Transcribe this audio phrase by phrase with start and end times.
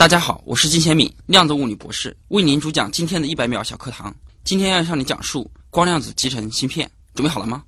[0.00, 4.16] 大家好，我是金贤敏，量子物理博士，为您主讲今天的一百秒小课堂。
[4.44, 7.62] 今天要向你讲述光量子集成芯片，准备好了吗？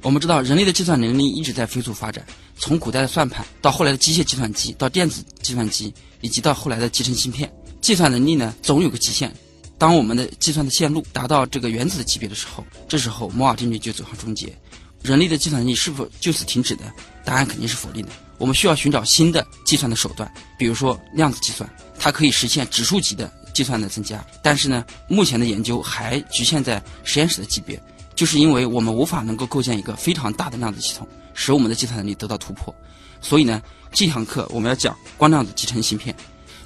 [0.00, 2.24] 我们知道，人类的计算能力一直在飞速发展，
[2.56, 7.52] 从古代的算盘到后来的机械计算机，到电子计算机，以及到后来的集成芯片，
[7.82, 9.30] 计算能力呢总有个极限。
[9.76, 14.56] 当我们的计算的线路达到这个原子的级别的时候，这时候摩尔定律就走向终结。
[15.02, 16.84] 人类的计算能力是否就此停止的？
[17.24, 18.12] 答案肯定是否定的。
[18.38, 24.24] 我们需要寻找新的计算的手段，比如说量子计算，它可以实现指数级的计算的增加。
[24.42, 27.80] 但是呢，目前的研究还局限在实验室的级别，
[28.14, 32.74] 就是因为我们无法能够构建一个非常大的量子系统，使我们的计算能力得到突破。
[33.20, 33.62] 所以呢，
[33.92, 36.14] 这堂课我们要讲光量子集成芯片。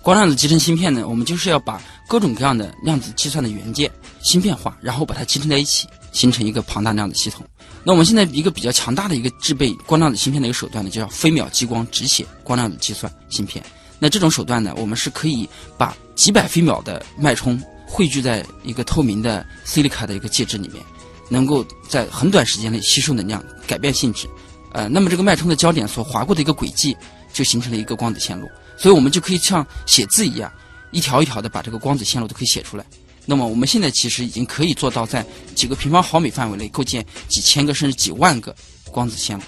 [0.00, 3.90] 光量子集成芯片呢，我们就是要把各种各样的量子计算的元件
[4.22, 7.44] 芯片化，然后把它集成在一起，形成一个庞大量的系统。
[7.84, 13.62] 那我们现在一个比较强大的一个制备光量子芯片的一个手段呢，就叫飞秒激光直写光量子计算芯片。
[13.98, 20.82] 那这种手段呢，我们是可以把几百飞秒的脉冲汇聚在一个透明的 silica 的一个介质里面，
[21.28, 24.26] 能够在很短时间内吸收能量，改变性质。
[24.72, 26.96] 呃，那么这个脉冲的焦点所划过的一个轨迹，
[27.30, 28.48] 就形成了一个光子线路。
[28.78, 30.50] 所以我们就可以像写字一样，
[30.92, 32.84] 一条一条的把这个光子线路都可以写出来。
[33.26, 35.24] 那么我们现在其实已经可以做到在
[35.54, 38.54] 几个平方毫米范围内构建几千个甚至几万个
[38.90, 39.44] 光子线了。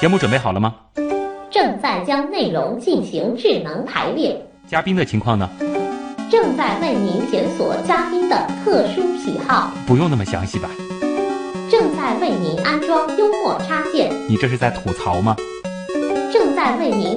[0.00, 0.74] 节目准备好了吗？
[1.50, 4.34] 正在将内容进行智能排列。
[4.66, 5.46] 嘉宾的情况呢？
[6.30, 9.70] 正在为您检索嘉宾的特殊喜好。
[9.86, 10.70] 不用那么详细吧？
[11.70, 14.10] 正在为您安装幽默插件。
[14.26, 15.36] 你这是在吐槽吗？
[16.32, 17.16] 正在为您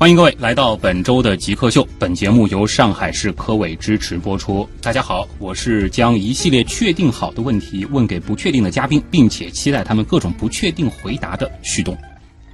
[0.00, 1.86] 欢迎各位来到本周的极客秀。
[1.98, 4.66] 本节目由上海市科委支持播出。
[4.80, 11.94] 大家好，我是将一系列确定好的问题问给不确定的嘉宾，并且期待他们各种不确定回答的旭东。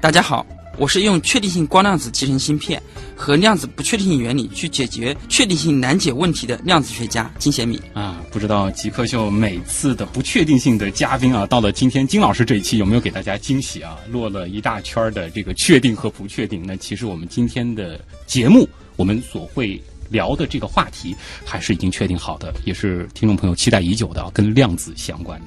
[0.00, 0.44] 大家好。
[0.78, 2.80] 我是用确定性光量子集成芯片
[3.16, 13.96] 和量子不确定性原理去解决确定性难解问题的量子学家金贤敏啊，不知道极客秀每次的不确定性的嘉宾啊，到了今天金老师这一期有没有给大家惊喜啊？
[14.10, 16.62] 落了一大圈的这个确定和不确定。
[16.66, 25.46] 那其实我们今天的节目，我们所会聊的这个话题还是已经确定好的，也是听众朋友期待已久的，跟量子相关的。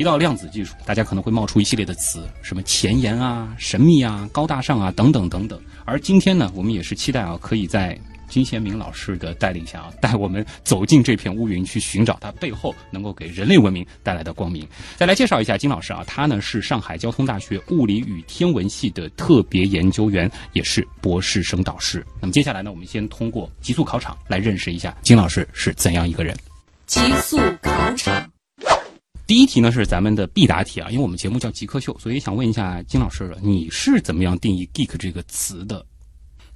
[0.00, 5.60] 提到量子技术，大家可能会冒出一系列的词，什么前沿啊、神秘啊、高大上啊等等等等。
[5.84, 14.66] 而今天呢，我们也是期待啊，可以在金贤明老师的带领下啊，带我们走进这片乌云，去寻找它背后能够给人类文明带来的光明。
[14.96, 22.02] 再来介绍一下金老师啊，他呢是上海交通大学物理与天文系的特别研究员，也是博士生导师。
[22.22, 26.34] 那么接下来呢，我们先通过极速考场来认识一下金老师是怎样一个人。
[26.86, 28.29] 极速考场。
[29.30, 35.86] 第一题呢是咱们的必答题啊，因为我们节目叫极客秀，所以想问一下金老师，你是怎么样定义 geek 这个词的？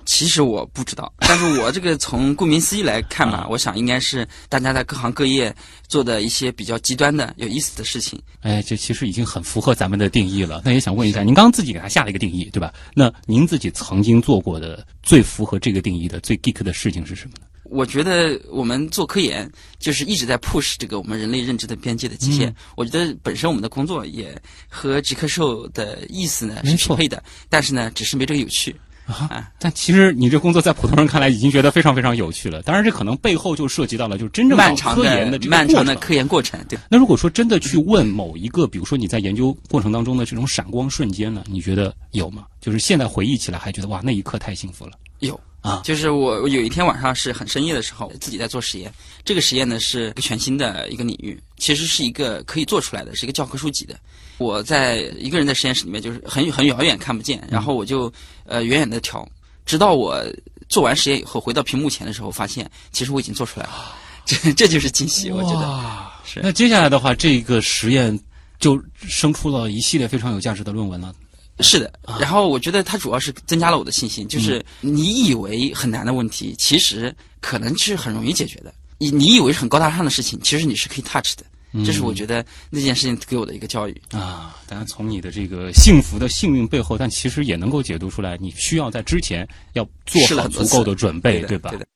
[0.04, 5.54] 其实我不知道，但是我这个从顾名思义来看嘛，我想应该是大家在各行各业
[5.86, 8.20] 做的一些比较极端的、有意思的事情。
[8.40, 10.60] 哎，这其实已经很符合咱们的定义了。
[10.64, 12.74] 那也想问一下，您刚刚自己给他下了一个定义，对吧？
[12.92, 17.46] 那您自己曾经做过的最符合这个定义的、最 geek 的事情是什么呢？
[17.64, 22.54] 我觉得我们做科研就是一直在 push 这个我们人类认知的边界的极限。
[22.76, 24.36] 我觉得本身我们的工作也
[24.68, 28.74] 和极客兽的意思呢是匹配的，但是呢，只是没这个有趣
[29.06, 29.50] 啊。
[29.58, 32.62] 但其实你这工作在普通人看来已经觉得非常非常有趣了。
[32.62, 36.58] 当然，这可能背后就涉及到了就真正漫长的漫长的科研过程。
[36.68, 36.78] 对。
[36.90, 42.44] 那如果说真的去问某一个，比如说你在研究过程当中的这种闪光瞬间呢，你觉得有吗？
[42.60, 44.92] 就是现在回忆起来还觉得哇，那一刻太幸福了。
[45.20, 45.38] 有。
[45.64, 48.92] 啊，就是我，我有一天晚上是很深夜的时候，自己在做实验。
[49.24, 53.98] 这个实验呢是一个全新的一个领域，其实是一个可以做出来的，是一个教科书级的。
[54.36, 58.12] 我在一个人在实验室里面，就是很很遥远看不见，然后我就
[58.44, 59.26] 呃远远的调，
[59.64, 60.22] 直到我
[60.68, 63.96] 做完实验以后回到屏幕前的时候，发现其实我已经做出来了。
[64.26, 66.40] 这这就是惊喜，我觉得是。
[66.42, 68.18] 那接下来的话，这个实验
[68.58, 68.78] 就
[69.08, 71.14] 生出了一系列非常有价值的论文了。
[71.60, 78.74] 是的，然后我觉得它主要是增加了我的信心，就是你以为很难的问题，其实可能是很容易解决的。
[78.98, 81.44] 你你以为是很高大上的事情，其实你是可以 touch 的。
[81.84, 84.56] 这是我觉得那件事情给我的一个教育啊。
[84.68, 91.70] 当然，从你的这个幸福的幸运背后，但其实也能够解读出来，你需要在之前要做好足够的准备，对吧？
[91.70, 91.86] 对的。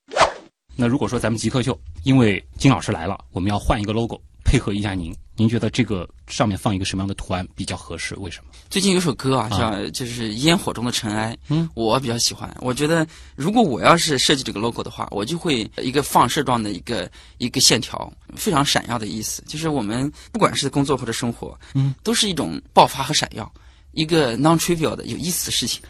[0.74, 8.14] 那如果说咱们极客秀，因为金老师来了，我们要换一个 logo，配合一下您，您觉得这个上面放一个什么样的图案比较合适？
[8.16, 8.50] 为什么？
[8.70, 12.50] 最近有首歌啊，啊叫就是《烟火中的尘埃》，嗯，我比较喜欢。
[12.62, 13.06] 我觉得
[13.36, 19.44] 如果我要是设计这个 logo 的话，我就会一个放射状的一个一个线条，非常闪耀的意思。
[19.46, 23.52] 就是我们不管是工作或者生活，嗯，都是一种爆发和闪耀，
[23.92, 25.82] 一个 non trivial 的有意思的事情。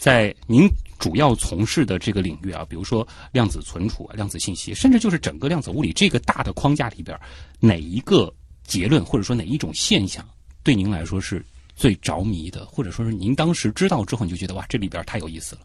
[0.00, 0.66] 在您
[0.98, 7.20] 主要从事的这个领域啊，比如说量子存储、量子信息，甚至就是整个量子物理这个大的框架里边，
[7.58, 8.32] 哪一个
[8.64, 10.26] 结论或者说哪一种现象
[10.62, 11.44] 对您来说是
[11.76, 15.60] 最着迷的，或者说是您当时知道之后你就觉得哇，这里边太有意思了。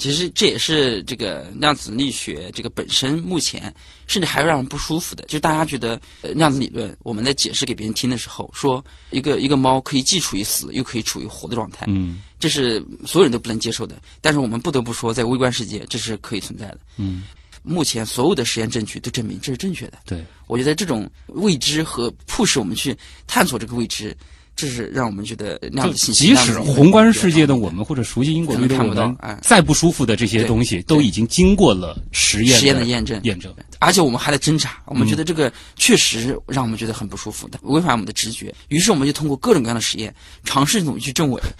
[0.00, 3.72] 其实这也是这个量子力学这个本身目前
[4.06, 14.00] 甚至还会让人不舒服的，就是大家觉得、呃、量子理论我们在解释给别人听的时候，说一个一个猫可以既处于死又可以处于活的状态，嗯这是所有人都不能接受的。
[14.22, 16.78] 但是我们不得不说，在微观世界这是可以存在的。
[16.96, 17.24] 嗯，
[17.62, 19.98] 目前所有的实验证据都证明这是正确的。
[20.06, 24.16] 对，我觉得这种未知和迫使我们去探索这个未知，
[24.60, 33.50] 这是让我们觉得那样的信息，即使宏观世界的我们或者熟悉因果律的可能看我们不到哎，再不舒服的这些东西，都已经经过了实验实验的验证验证。
[33.78, 38.54] 而且我们还在挣扎，我们觉得这个确实让我们觉得很不舒服的，违反我们的直觉。
[38.68, 40.14] 于是我们就通过各种各样的实验，
[40.44, 41.40] 尝试努力去证伪。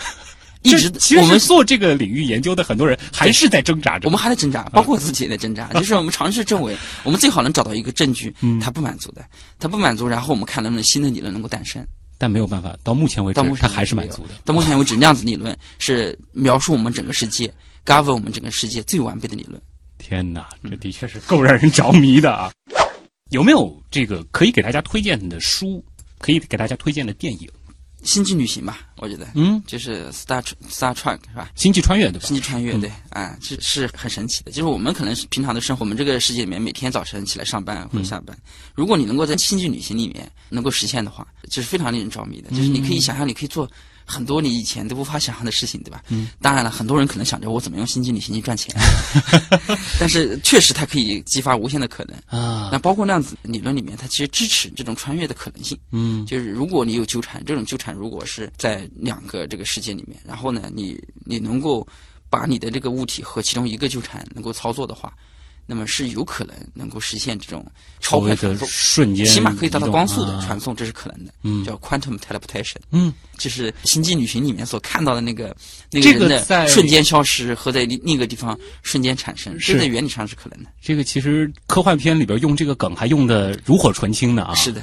[0.63, 4.07] 一直其实我们做这个领域研究的很多人还是在挣扎着。
[4.07, 5.69] 我们还在挣扎，包括自己也在挣扎。
[5.73, 9.25] 就是我们尝试证伪，我们最好能找到一个证据，嗯它不满足的，
[9.59, 11.83] 它不满足，然后我们看能不能新的理论能够诞生。
[12.21, 14.35] 但没有办法，到目前为止它还是满足的。
[14.45, 17.51] 到目前为止，量子理论是描述我们整个世界、
[17.87, 19.59] govern 我们整个世界最完备的理论。
[19.97, 22.53] 天哪，这的确是够让人着迷的啊！
[23.31, 25.83] 有没有这个可以给大家推荐的书？
[26.19, 27.49] 可以给大家推荐的电影？
[28.03, 31.51] 星际旅行吧，我觉得，嗯，就是 Star Star Trek 是吧？
[31.55, 32.27] 星际穿越对吧？
[32.27, 34.51] 星际穿越，嗯对，啊，是是很神奇的。
[34.51, 38.37] 就是我们可能是平常的生活，我们这个世界里面，每天早晨起来上班或者下班，
[38.75, 42.51] 如果你能够在星际旅行里面能够实现的话，就是非常令人着迷的。
[42.51, 43.71] 就是你可以想象，你可以做
[44.11, 46.03] 很多你以前都无法想象的事情，对吧？
[46.09, 46.29] 嗯。
[46.43, 48.75] 当然了，很多人可能想着我怎么用星际旅行去赚钱，
[50.01, 52.17] 但是确实它可以激发无限的可能。
[52.41, 55.79] 啊那，包括量子理论里面，它其实支持这种穿越的可能性。
[55.93, 61.87] 嗯就是如果你有纠缠，这种纠缠如果是在两个这个世界里面，然后呢，你你能够
[62.29, 65.13] 把你的这个物体和其中一个纠缠能够操作的话，
[65.73, 67.65] 那么是有可能能够实现这种
[68.01, 70.45] 超快传送，瞬间，起码可以达到光速的啊。
[70.45, 71.65] 传送，这是可能的，嗯。
[71.65, 75.57] 叫 quantum teleportation，嗯，就是星际旅行里面所看到的那个
[75.93, 79.75] 那这个人的瞬间消失和在另另一个地方瞬间产生，是。
[79.75, 80.69] 这在原理上是可能的。
[80.83, 84.53] 这个其实科幻片里边用这个梗还用的炉火纯青的啊！
[84.57, 84.83] 是的，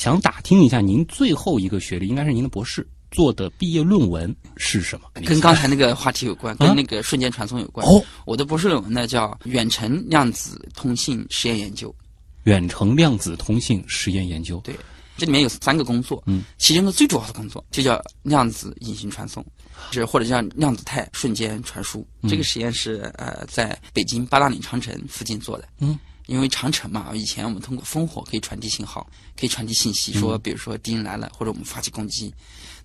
[0.00, 5.08] 想打听一下，您最后一个学历应该是您的博士做的毕业论文是什么？
[5.24, 7.86] 跟刚才那个话题有关，啊跟那个瞬间传送有关。
[7.86, 11.88] 哦，我的博士论文呢叫《远程量子通信实验研究》，
[12.44, 14.60] 远程量子通信实验研究。
[14.64, 14.74] 对
[15.16, 19.44] 这里面有三个工作，嗯，其中的最主要的工作就叫量子隐形传送，
[19.90, 22.06] 是或者叫量子态瞬间传输。
[22.22, 25.98] 嗯这个实验是呃在北京八达岭长城附近做的，嗯。
[26.26, 29.08] 因为长城嘛，以前我们通过烽火可以传递信号，
[29.38, 32.34] 可以传递信息，嗯说比如说敌人来了，或者我们发起攻击。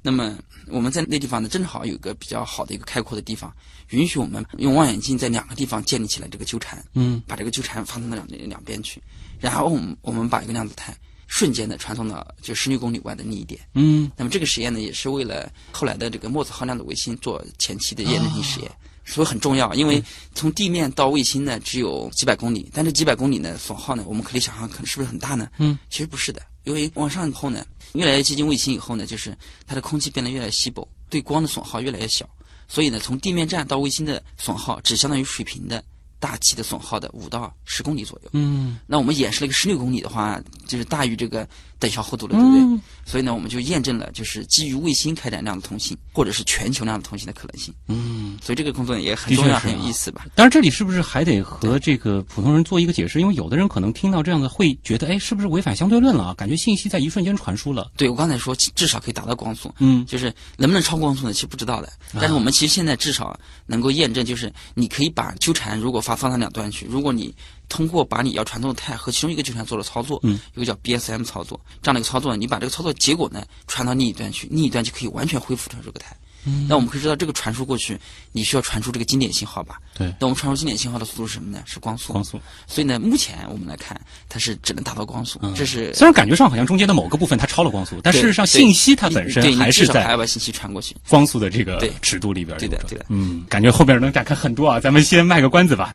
[0.01, 0.37] 那么
[0.67, 3.53] 我们在那地方呢，正好有一个比较好的一个开阔的地方，
[3.89, 9.01] 允许我们用望远镜在两个地方建立起来这个纠缠，嗯把这个纠缠发送到两两边去，
[9.39, 10.95] 然后我们我们把一个量子态
[11.27, 13.61] 瞬间的传送到就十六公里外的另一点。
[13.75, 18.71] 嗯那么这个实验呢，也是为了后来的这个墨子号量子卫星做前期的验证性实验，
[19.05, 19.73] 所以很重要。
[19.73, 20.03] 因为
[20.33, 25.49] 从地面到卫星呢只有几百公里，但这几百公里呢损耗呢，我们可以想象可能是不是很大呢？
[25.59, 32.27] 嗯，其实不是的，因为往上以后呢，越来越接近卫星以后呢，就是它的空气变得越来越稀薄，对光的损耗越来越小，
[32.67, 35.83] 所以呢，从地面站到卫星的损耗只相当于水平的
[36.19, 38.29] 大气的损耗的五到十公里左右。
[38.33, 41.47] 嗯那我们演示了一个十六公里的话，就是大于这个
[41.81, 42.61] 等效厚度了，对不对？
[42.61, 47.73] 嗯所以呢，我们就验证了就是基于卫星开展量子通信，或者是全球量子通信的可能性。
[47.87, 48.37] 嗯。
[48.41, 50.27] 所以这个工作也很重要，很有意思吧？
[50.35, 53.19] 当然，这里是不是还得和这个普通人做一个解释？
[53.19, 56.33] 因为有的人可能听到这样的会觉得，哎，是不是违反相对论了啊？
[56.35, 57.91] 感觉信息在一瞬间传输了。
[57.97, 61.33] 对我刚才说，至少可以达到光速，嗯就是能不能超光速呢？
[61.33, 61.91] 其实不知道的。
[62.13, 67.33] 但是我们其实现在至少能够验证，就是你可以把纠缠如果发放到两端去，如果你
[67.71, 76.13] 通过把你要传送的态和其中一个纠缠做了操作，嗯，一个叫 BSM 操作，这样的一个操作，你把这个操作结果呢传到另一端去，另一端就可以完全恢复成这个态。
[76.43, 77.95] 嗯那我们可以知道，这个传输过去，
[78.31, 79.79] 你需要传输这个经典信号吧？
[79.95, 81.61] 对那我们传输经典信号的速度是什么呢？
[81.67, 82.11] 是光速。
[82.11, 82.41] 光速。
[82.65, 90.95] 所以呢，目前我们来看，它是只能达到光速，嗯这是虽然感觉上好像中间的某个部分它超了光速，但事实上信息它本身还是至少还要把信息传过去。
[91.07, 92.57] 光速的这个对尺度里边。
[92.57, 95.93] 对的对的嗯，感觉后边能展开很多啊，咱们先卖个关子吧。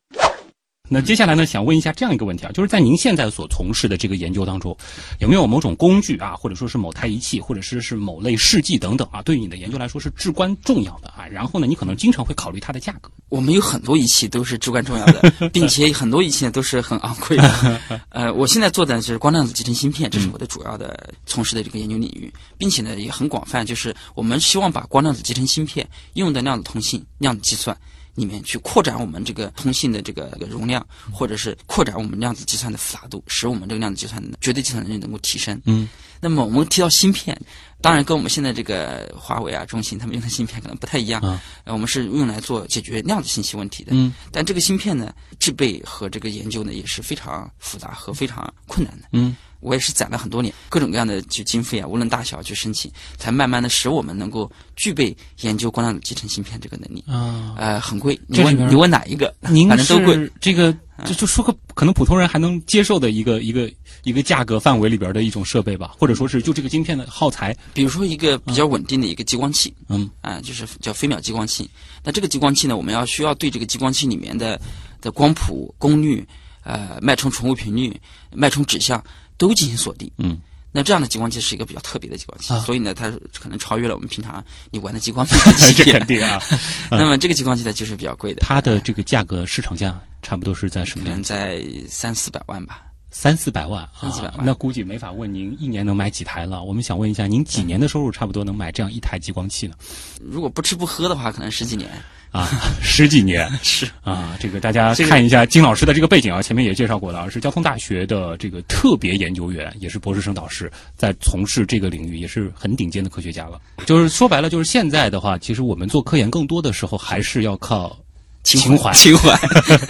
[0.89, 4.77] 那接下来呢，想问一下这样一个问题啊，就是在您现在所从事的这个研究当中，
[5.19, 11.27] 有没有某种工具啊，或者说是某台仪器，或者是是某类试剂等等啊，对于你的研究来说是至关重要的啊？
[11.27, 13.11] 然后呢，你可能经常会考虑它的价格。
[13.29, 17.81] 我们有很多仪器都是至关重要的，并且很多仪器呢都是很昂贵的。
[18.11, 27.77] 呃，我现在做的是光量子集成芯片，这是我的主要的从事的这个研究领域，并且呢也很广泛，就是我们希望把光量子集成芯片用的量子通信、量子计算。
[28.17, 35.61] 里面去扩展我们这个通信的这个容量，或者是扩展我们量子计算的复杂度，使我们这个量子计算的绝对计算能力能够提升。
[35.67, 35.89] 嗯，
[36.21, 37.41] 那么我们提到芯片，
[37.87, 41.21] 当然跟我们现在这个华为啊、中兴他们用的芯片可能不太一样。
[41.23, 43.93] 啊呃，我们是用来做解决量子信息问题的。
[43.95, 49.09] 嗯，但这个芯片呢，制备和这个研究呢也是非常复杂和非常困难的。
[49.13, 57.05] 嗯，我也是攒了很多年，各种各样的就经费啊，无论大小去申请，才慢慢的使我们能够具备研究光量子集成芯片这个能力。
[57.07, 59.35] 啊，呃，很贵，你问你问哪一个？
[59.49, 60.31] 您反正都贵。
[60.41, 60.73] 这个
[61.05, 63.71] 就就说个可能普通人还能接受的一个一个
[64.07, 71.69] 一个价格范围里边的一种设备吧，或者说是就这个晶片的耗材，比如说一个比较稳定的一个激光器，嗯啊、就是叫飞秒激光器。
[72.05, 74.61] 那这个激光器呢，我们要需要对这个激光器里面的
[75.01, 76.25] 的光谱、功率、
[76.63, 79.03] 呃脉冲重复频率、脉冲指向
[79.37, 80.09] 都进行锁定。
[80.19, 80.39] 嗯，
[80.71, 83.11] 那这样的激光器是一个比较特别的激光器，啊所以呢，它
[83.41, 86.41] 可能超越了我们平常你玩的激光片的级这肯定啊，
[86.93, 91.11] 那么这个激光器呢，就是比较贵的，它的这个价格市场价差不多是在什么样？
[91.11, 92.85] 可能在三四百万吧。
[93.19, 96.63] 三四百万，三四百万啊，那估计没法问您一年能买几台了。
[96.63, 99.75] 我们想问一下，您几年的收入差不多能买这样一台激光器呢？
[100.21, 101.89] 如果不吃不喝的话，可能十几年。
[102.31, 102.47] 啊，
[102.83, 113.59] 十几年 是啊，这个大家看一下金老师的这个背景啊，前面也介绍过了啊，是交通大学的这个特别研究员，也是博士生导师，在从事这个领域也是很顶尖的科学家了。
[113.87, 117.99] 就是说白了，就是现在的话，其实我们做科研更多的时候还是要靠
[118.47, 118.93] 情怀。
[118.93, 119.39] 情怀。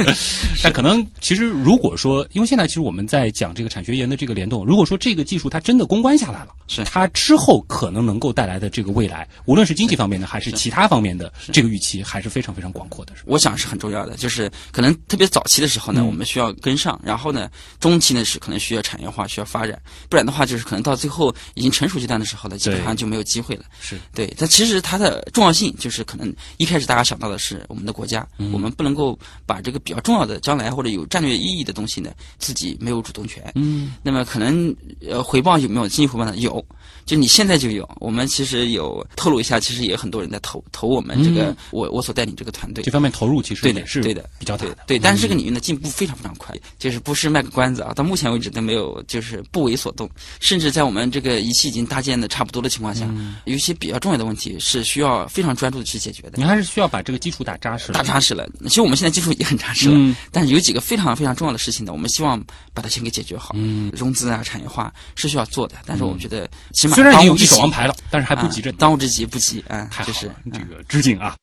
[0.63, 13.13] 但可能其实如果说，因为现在其实我们在讲这个产学研的这个联动，如果说这个技术它真的攻关下来了，是它之后可能能够带来的这个未来，无论是经济方面的还是其他方面的这个预期，还是非常非常广阔的。
[13.27, 23.65] 我想是很重要的，就是可能特别早期的时候呢，嗯我们需要跟上，然后呢，中期呢是可能需要产业化，需要发展，不然的话，就是可能到最后已经成熟阶段的时候呢，基本上就没有机会了。
[23.81, 33.53] 是对，但其实它的重要性就是可能一开始大家想到的是我们的国家，嗯我们不能够把这个比较重要的将来或者有战略意义的东西呢，自己没有主动权。
[33.55, 34.75] 嗯那么可能
[35.09, 36.37] 呃回报有没有经济回报呢？
[36.37, 36.65] 有，
[37.05, 37.89] 就你现在就有。
[38.01, 42.91] 我们其实有透露一下，其实也有很多人在投投我们这个、嗯我我所带领这个团队这。
[42.91, 44.75] 方面投入其实对的也是对的比较大的。
[44.87, 50.09] 对对，但是这个领域呢进步非常非常快，就是不是卖个关子啊，到目前为止都没有就是不为所动，
[50.41, 56.45] 甚至在我们这个仪器已经搭建的差不多的情况下，嗯有一些比较重要的问题是需要非常专注的去解决的你。
[56.45, 57.93] 还是需要把这个基础打扎实。
[57.93, 62.41] 打扎实了，其实我们现在技术也很扎实了，嗯但是有几个非常非常重要的事情呢，我们希望
[62.73, 63.53] 把它先给解决好。
[63.55, 68.77] 嗯，融资啊、产业化是需要做的，但是我们觉得起码虽然已经有一手王牌了，但是还不急着啊。
[68.79, 71.35] 当务之急不急啊，太好了，就是这嗯个致敬啊！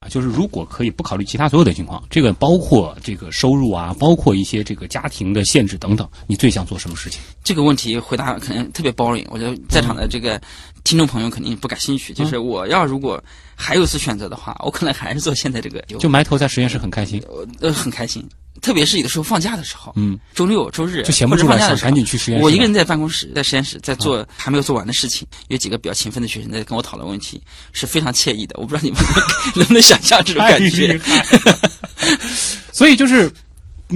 [0.00, 7.20] 啊，就是如果可以不考虑其他所有的情况，这个包括这个收入啊，包括一些这个家庭的限制等等，你最想做什么事情？
[7.42, 10.40] 这个问题回答可能特别 boring，我觉得在场的这个
[10.88, 12.14] 听众朋友肯定不感兴趣。
[12.14, 13.22] 就是我要如果
[13.54, 17.22] 还有一次选择的话， 我可能还是做现在这个，就埋头在实验室很开心，
[17.60, 18.26] 呃很开心，
[18.62, 22.44] 特别是有的时候放假的时候，嗯，周六周日就闲不住了，想赶紧去实验室。
[22.44, 27.38] 我一个人在办公室，在实验室在做还没有做完的事情，有几个比较勤奋的学生在跟我讨论问题，
[27.74, 28.54] 是非常惬意的。
[28.58, 28.98] 我不知道你们
[29.54, 30.98] 能不能想象这种感觉。
[32.72, 33.32] 所以就是，你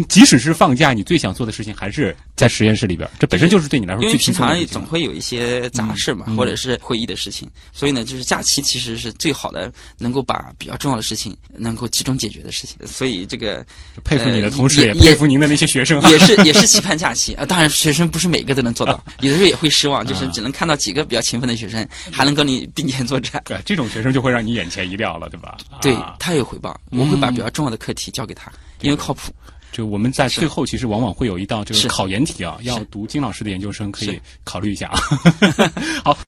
[0.08, 12.76] 即使是放假，你最想做的事情还是在实验室里边，这本身就是对你来说因为最平常总会有一些杂事嘛，或者是会议的事情，所以呢，就是假期其实是最好的，能够把比较重要的事情能够集中解决的事情。
[12.86, 13.64] 所以这个
[14.02, 16.10] 佩服你的呃同事，也也佩服您的那些学生啊。
[16.10, 17.44] 也是也是期盼假期啊。
[17.44, 23.42] 当然，学生不是每个都能做到， 有的时候也会失望，就是只能看到几个比较勤奋的学生还能跟你并肩作战。
[23.44, 25.58] 对，这种学生就会让你眼前一亮了，对吧？
[25.82, 29.30] 对啊他有回报，我会把比较重要的课题交给他，因为靠谱。
[29.72, 35.00] 就我们在最后其实往往会有一道这个是考研题啊，要读金老师的研究生可以考虑一下啊。
[36.04, 36.18] 好，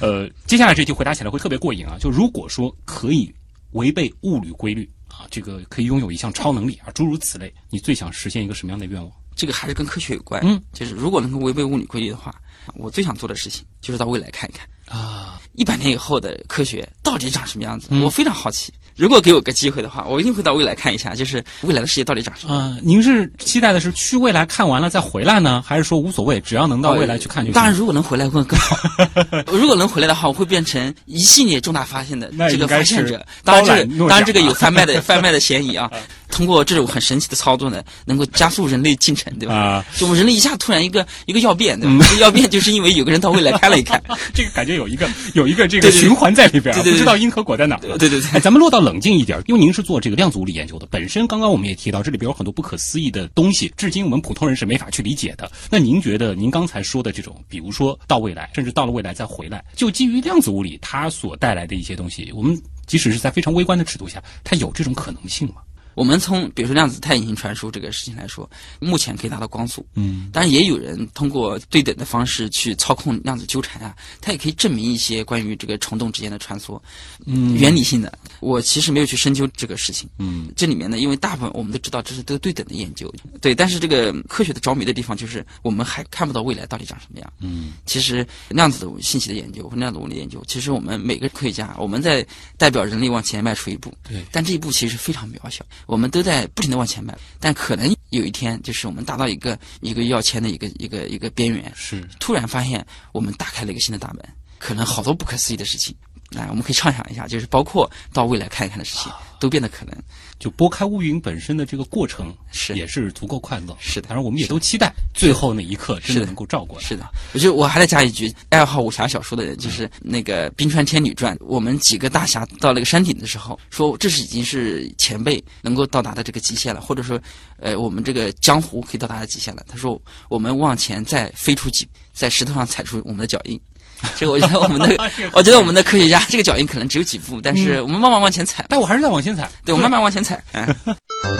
[0.00, 1.96] 呃，接下来这题回答起来会特别过瘾啊。
[2.00, 3.32] 就如果说可以
[3.72, 9.12] 违背物理规律啊，这个可以拥有一项超能力啊，诸如此类，你最想实现一个什么样的愿望？
[9.36, 10.40] 这个还是跟科学有关。
[10.44, 12.34] 嗯，就是如果能够违背物理规律的话，
[12.74, 14.66] 我最想做的事情就是到未来看一看。
[14.86, 17.88] 啊，一百年以后的科学到底长什么样子？
[17.90, 18.72] 嗯我非常好奇。
[19.00, 22.64] 如果给我个机会的话，我一定会到未来看一下，就是未来的世界到底长什么样。
[22.64, 27.54] 啊，您是期待的是去未来看完了再回来呢，还是说无所谓，只要能到未来去看就行？
[27.54, 28.76] 当然，如果能回来会更好。
[29.50, 33.24] 如果能回来的话，我会变成一系列重大发现的这个发现者。
[33.42, 35.90] 当然，这个当然这个有贩卖的 贩卖的嫌疑啊。
[36.30, 39.54] 通过这种很神奇的操作呢，能够加速人类进程，对吧？
[39.54, 42.06] 啊，就我们人类一下突然一个一个要变，对吧？
[42.08, 44.00] 这个要变就是因为有个人到未来看了一看，
[44.32, 47.98] 这个感觉有一个有一个这个循环在里边啊，对对对不知道因和果在哪儿了。
[47.98, 55.48] 对对对哎，咱们落到冷静一点，因为您是做这个量子物理研究的，本身刚刚我们也提到，这里边有很多不可思议的东西，至今我们普通人是没法去理解的。
[55.70, 65.62] 那您觉得，您刚才说的这种，比如说到未来，甚至到了未来再回来，就基于量子物理它所带来的一些东西，我们即使是在非常微观的尺度下，它有这种可能性吗？
[65.94, 68.48] 我们从比如说量子态隐形传输这个事情来说，
[68.80, 76.80] 目前可以达到光速，嗯，当然也有人通过对等的方式去操控量子纠缠啊，它也可以证明一些关于这个虫洞之间的穿梭，
[77.26, 77.56] 嗯。
[77.60, 78.10] 原理性的。
[78.40, 87.32] 我其实没有去深究这个事情，嗯，这里面呢，因为大部分我们都知道这是都对等的研究，对，但是这个科学的着迷的地方就是我们还看不到未来到底长什么样。
[87.40, 94.24] 嗯，其实量子的信息的研究和量子物理研究，其实我们每个科学家，我们在代表人类往前迈出一步，对。
[94.32, 104.24] 但这一步其实非常渺小，我们都在不停的往前迈，但可能有一天，就是我们达到一个一个要签的一个一个一个边缘，是突然发现我们打开了一个新的大门，
[104.56, 105.92] 可能好多不可思议的事情。
[106.36, 109.94] 哎，我们可以畅想一下，就是包括到未来看一看的事情，都变得可能。
[110.38, 113.76] 就拨开乌云本身的这个过程是也是足够快乐。
[113.78, 116.82] 是的当然我们也都期待最后那一刻真的能够照过来。
[116.82, 127.20] 是的，我觉得我还得加一句，爱好武侠小说的人，就是那个《冰川天女传》，我们几个大侠到那个山顶的时候，说这是已经是前辈能够到达的这个极限了，或者说，
[127.58, 129.62] 呃，我们这个江湖可以到达的极限了。
[129.68, 133.60] 他说，我们往前再飞出几，在石头上踩出我们的脚印。
[134.16, 134.96] 这个我觉得我们的，
[135.32, 139.50] 我觉得我们的科学家这个脚印可能只有几步，但是我们慢慢往前踩，但我还是在往前踩。
[139.64, 140.42] 对，我慢慢往前踩。
[140.52, 140.66] 嗯，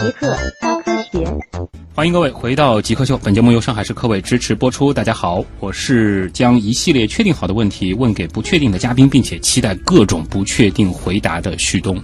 [0.01, 1.25] 极客高科学。
[1.95, 4.93] 欢迎各位回到极客秀，本节目由上海市科委支持播出。
[4.95, 12.03] 大家好，我是将一系列确定好的问题问给不确定的嘉宾，并且期待各种不确定回答的旭东。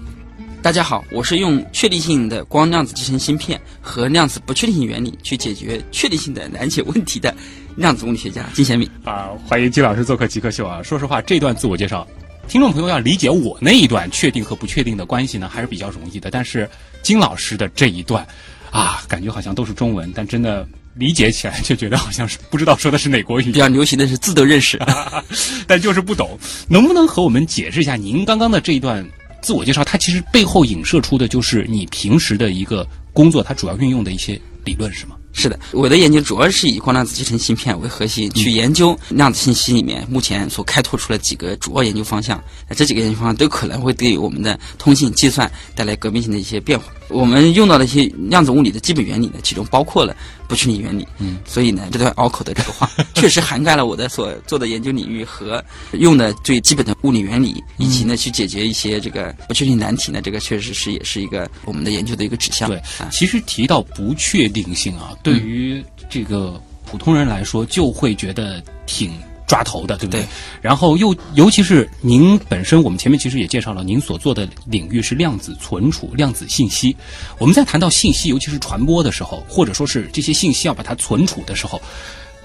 [0.61, 7.35] 大家好，我是用确定性的光量子集成芯片和量子不确定性原理去解决确定性的难解问题的
[7.77, 8.89] 量子物理学家金贤敏。
[9.05, 10.83] 啊，欢迎金老师做客极客秀啊！
[10.83, 12.07] 说实话，这段自我介绍，
[12.49, 16.31] 听众朋友要理解我那一段确定和不确定的关系呢，还是比较容易的。
[16.31, 16.69] 但是
[17.03, 18.27] 金老师的这一段，
[18.71, 23.53] 啊，感觉好像都是中文，但真的理解起来就觉得好像是不知道说的是哪国语 比。
[23.53, 24.81] 较流行的是自都认识。
[25.69, 29.07] 但就是不懂，能不能和我们解释一下您刚刚的这一段
[29.43, 29.85] 自我介绍？
[29.85, 35.16] 它其实背后影射出的就是你平时的一个工作，它主要运用的一些理论是吗？
[35.39, 42.43] 是的，我的研究主要是以光量子集成芯片为核心，去研究量子信息里面目前所开拓出了几个主要研究方向。
[42.67, 46.87] 那这几个研究方向都可能会对我们的通信计算带来革命性的一些变化。
[47.09, 50.17] 我们用到的一些量子物理的基本原理呢，其中包括了
[50.49, 51.07] 不确定原理。
[51.19, 62.69] 嗯，所以呢，这段拗口的这个话，确实涵盖了我的所做的研究领域和用的最基本的物理原理，以及呢去解决一些这个不确定难题呢，这个确实是也是一个我们的研究的一个指向。
[62.69, 69.13] 对啊，其实提到不确定性啊，对于这个普通人来说，就会觉得挺
[69.47, 70.23] 抓头的，对不对？
[70.23, 70.29] 对
[70.61, 76.97] 然后又尤其是您本身，我们前面其实也介绍了，您所做的领域是量子存储、量子信息。
[77.39, 81.81] 我们在谈到信息，尤其是传播的时候，或者说是这些信息要把它存储的时候，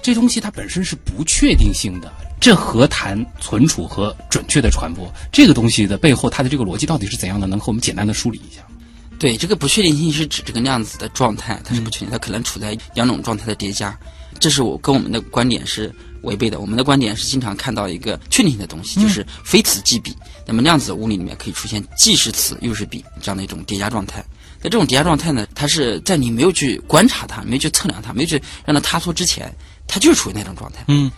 [0.00, 2.12] 这东西它本身是不确定性的。
[2.40, 5.08] 这何谈存储和准确的传播？
[5.30, 7.46] 这个东西的背后，它的这个逻辑到底是怎样的？
[7.46, 8.62] 能和我们简单的梳理一下？
[9.16, 13.96] 对，这个不确定性是指这个量子的状态，它是不确定，它可能处在两种状态的叠加。
[14.40, 16.60] 这是我跟我们的观点是违背的。
[16.60, 20.16] 我们的观点是经常看到一个确定性的东西，就是非此即彼。
[20.46, 24.24] 那么量子物理里面可以出现既是此又是彼这样的一种叠加状态。
[24.60, 29.52] 那这种叠加状态呢，它是在你没有去观察它、没有去测量它、没有去让它塌缩之前，
[29.86, 30.84] 它就是处于那种状态。
[30.88, 31.10] 嗯。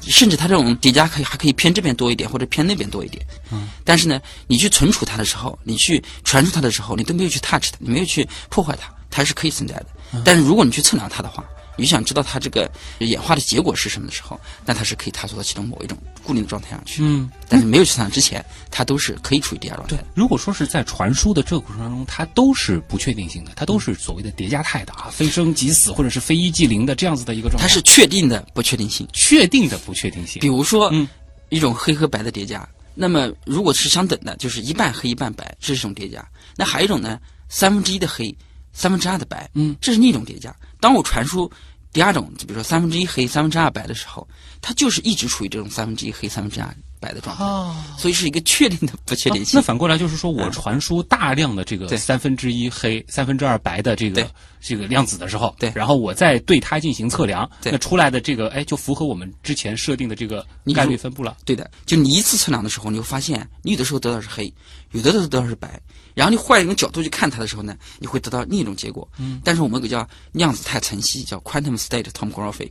[0.00, 3.24] 甚至它这种叠加可以还可以偏这边多一点，或者偏那边多一点。
[3.52, 3.68] 嗯。
[3.84, 9.86] 但是呢，你去存储它的时候，你去传输它的时候，你都没有去 touch 它，你没有去破坏它，它是可以存在的。
[10.24, 11.44] 但是如果你去测量它的话，
[11.76, 17.02] 你想知道它这个演化的结果是什么的时候，那它是可以探索到其中某一种固定的状态上去。
[17.02, 17.30] 嗯。
[17.48, 20.04] 但是没有去测量之前，它都是可以处于叠加状态对。
[20.14, 27.62] 如果说是在传输的这个过程当中，它都是不确定性的，它都是所谓的叠加态的啊，非生即死或者是非一即零的这样子的一个状态。
[27.62, 29.06] 它是确定的不确定性。
[29.12, 30.48] 确定的不确定性比。
[30.48, 31.08] 如说，嗯
[31.48, 36.26] 一种黑和白的叠加，那么如果是相等的，就是一半黑一半白，这是一种叠加。
[36.56, 38.34] 那还有一种呢，三分之一的黑，
[38.72, 40.54] 三分之二的白，嗯，这是另一种叠加。
[40.82, 41.48] 当我传输
[41.92, 44.26] 第二种，就比如说三分之一黑，三分之二白的时候，
[44.60, 47.74] 它就是一直处于这种三分之一黑，三分之二白的状态，哦。
[47.98, 49.58] 所以是一个确定的不确定性。
[49.58, 55.72] 那反过来就是说，我传输大量的这个三分之一黑、三分之二白的这个这个量子的时候，对。
[55.74, 57.72] 然后我再对它进行测量，对。
[57.72, 61.36] 那出来的这个哎，就符合我们之前设定的这个概率分布了。
[61.44, 64.52] 对的，就你一次测量的时候，你会发现，你有的时候得到是黑，
[64.92, 65.80] 有的时候得到是白，
[66.14, 69.08] 然后你换一种角度去看它的时候呢，你会得到另一种结果。
[69.18, 72.70] 嗯，但是我们有个叫量子态层析，叫 quantum state tomography，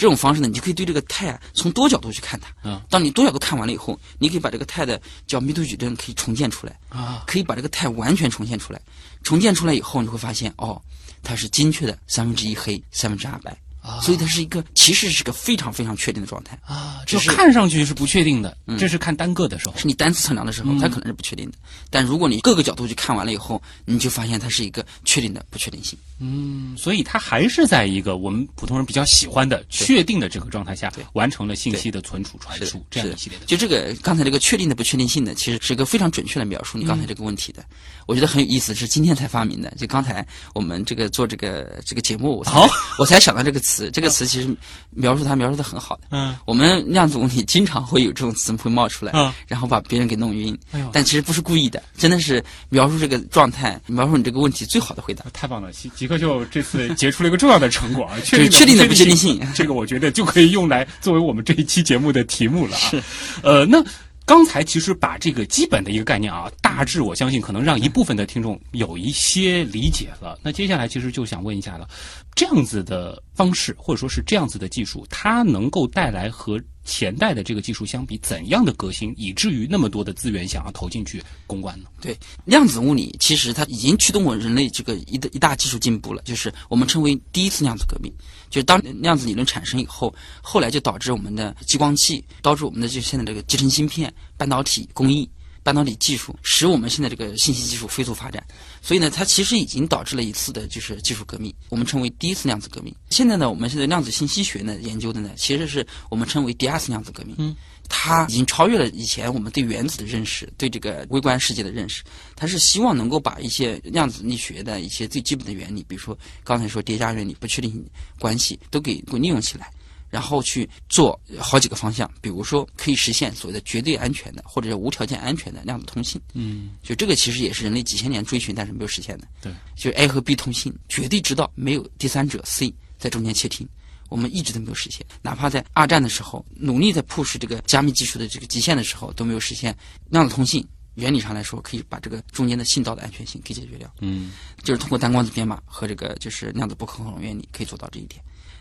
[0.00, 2.48] 这种方式呢，你就可以对这个态啊从多角度去看它。
[2.64, 6.74] 嗯，当你多角度看完了以后，你可以把这个态的叫密度矩阵可以重建出来。
[6.88, 8.80] 啊，可以把这个态完全重现出来。
[9.22, 10.80] 重建出来以后，你会发现，哦，
[11.22, 13.54] 它是精确的三分之一黑，三分之二白，
[14.02, 16.58] 所以它是一个其实是个非常非常确定的状态。
[16.64, 19.76] 啊，只就是看上去是不确定的，这是看单个的时候。
[19.76, 21.56] 是你单次测量的时候，它可能是不确定的。
[21.88, 25.98] 但如果你各个角度去看完了以后，你就发现它是一个确定的不确定性。
[26.18, 33.46] 嗯，所以它还是在一个我们普通人比较喜欢的确定的这个状态下，完成了信息的存储、传输这样一系列的。
[33.46, 37.64] 就这个刚才这个确定的不确定性呢，其实是一个非常准确的描述你刚才这个问题的。
[38.06, 39.70] 我觉得很有意思，是今天才发明的。
[39.78, 43.69] 就刚才我们这个做这个这个节目，我才、好我才想到这个词。
[43.92, 44.48] 这个词其实
[44.90, 46.02] 描述它描述的很好的。
[46.10, 50.56] 嗯，我们量子物理经常会有这种词会冒出来，嗯然后把别人给弄晕。
[50.72, 55.24] 哎呦但其实不是故意的，真的是描述这个状态，描述你这个问题最好的回答。
[55.32, 55.70] 太棒了！
[55.72, 62.90] 极极客秀这次结出了一个重要的成果啊，确定确定的不确定性性，这个我觉得就可以用来作为我们这一期节目的题目了啊。
[62.90, 63.02] 是，
[63.42, 63.84] 呃，那
[64.30, 70.38] 刚才其实把这个基本的一个概念啊，大致我相信可能让一部分的听众有一些理解了。
[70.40, 71.88] 那接下来其实就想问一下了，
[72.36, 81.88] 这样子的方式或者说是这样子的技术，它能够带来和前代的这个技术相比怎样的革新，以至于那么多的资源想要投进去攻关呢？
[82.00, 88.12] 对，量子物理其实它已经驱动我人类这个一的一大技术进步了，就是我们称为第一次量子革命。
[88.50, 95.30] 就当量子理论产生以后，后来就导致我们的激光器，导致我们的就现在这个集成芯片、半导体工艺、
[95.72, 98.44] 半导体技术，使我们现在这个信息技术飞速发展。
[98.82, 102.94] 所以呢，它其实已经导致了一次的就是技术革命，我们称为第一次量子革命。
[103.10, 107.36] 现在呢，我们现在量子信息学呢研究的呢，其实是我们称为第二次量子革命。
[107.38, 107.54] 嗯。
[107.92, 112.04] 它已经超越了以前我们对原子的认识，对这个微观世界的认识。
[112.36, 117.84] 它是希望能够把一些量子力学的一些最基本的原理，比如说刚才说叠加原理、不确定性
[118.16, 119.68] 关系，都给给利用起来，
[120.10, 126.20] 然后去做好几个方向，比如说可以实现所谓的绝对安全的或者是无条件安全的量子通信。
[126.34, 129.28] 嗯，就这个其实也是人类几千年追寻但是没有实现的。
[129.40, 133.66] 对，就是 A 和 B 通信，绝对知道没有第三者 C 在中间窃听。
[134.08, 139.72] 我们一直都没有实现，哪怕在二战的时候，努力在 push 这个加密技术的这个极限的时候，都没有实现
[140.08, 140.66] 量子通信。
[140.96, 143.88] 原理上来说，可以把这个中间的信道的安全性给解决掉。
[144.00, 144.32] 嗯，
[144.64, 148.20] 就是通过单光子编码和这个就是量子不可控原理可以做到这一点。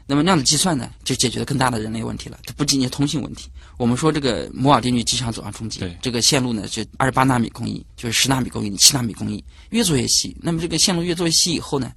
[0.10, 3.48] 那么量子计算呢，就解决了更大的人类问题了，它不仅仅是通信问题。
[3.78, 10.36] 我们说这个摩尔定律即将走向终对结，这个线路呢就二十八纳米工艺，就是十纳米工艺、七纳米工艺，越做越细。
[10.42, 11.92] 那么这个线路越做越细以后呢，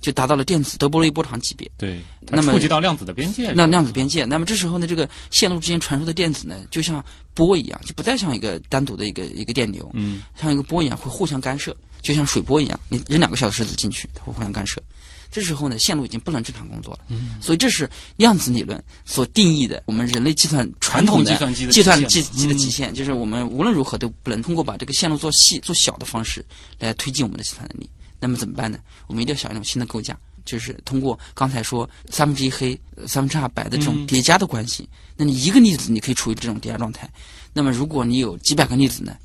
[0.00, 1.70] 就达到了电子德布罗意波长级别。
[1.76, 7.04] 对，它那么触及到量子的边界，那量子边界，那么这时候呢，这个线路之间传输的电子呢，就像
[7.34, 14.82] 波一样，就不再像一个单独的一个一个电流，嗯，像一个波一样会互相干涉，就像水波一样，你扔两个小石子进去，它会互相干涉。
[15.30, 26.44] 这时候呢，线路已经不能正常工作了，嗯，所以这是量子理论所定义的我们人类计算传统的计算机的计算极限计机的极限，就是我们无论如何都不能通过把这个线路做细做小的方式
[26.78, 27.88] 来推进我们的计算能力。
[28.18, 28.78] 那么怎么办呢？
[29.06, 34.88] 我们一定要想一种新的构架，就是通过刚才说三分之一黑、呃三分之二白的这种叠加的关系。
[35.16, 37.08] 那你一个粒子你可以处于这种叠加状态，
[37.52, 39.16] 那么如果你有几百个粒子呢？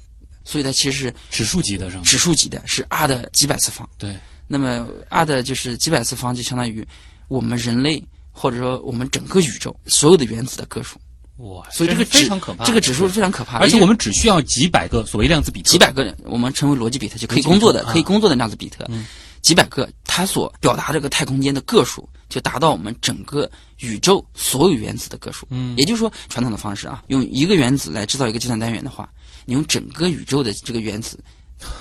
[0.45, 2.03] 所以它其实是指数级的是吗？
[2.03, 3.89] 指数级的，是 r 的几百次方。
[3.97, 4.13] 对，
[4.47, 6.85] 那么 r 的就是几百次方，就相当于
[7.27, 10.99] 我们人类或者说我们整个宇宙所有的原子的个数。
[11.37, 18.87] 哇，所以这个是非指常可怕，这个指数是非常可怕的，而且我们只需要几百个所谓量子比特，几百个人，我们称为逻辑比特，就可以工作的、可以工作的量子比特，
[19.41, 25.47] 几百个，它所表达这个太空间的个数，就达到我们整个宇宙所有原子的个数。
[25.49, 29.09] 嗯也就是说，传统的方式啊，用一个原子来制造一个计算单元的话，
[29.45, 31.19] 你用整个宇宙的这个原子。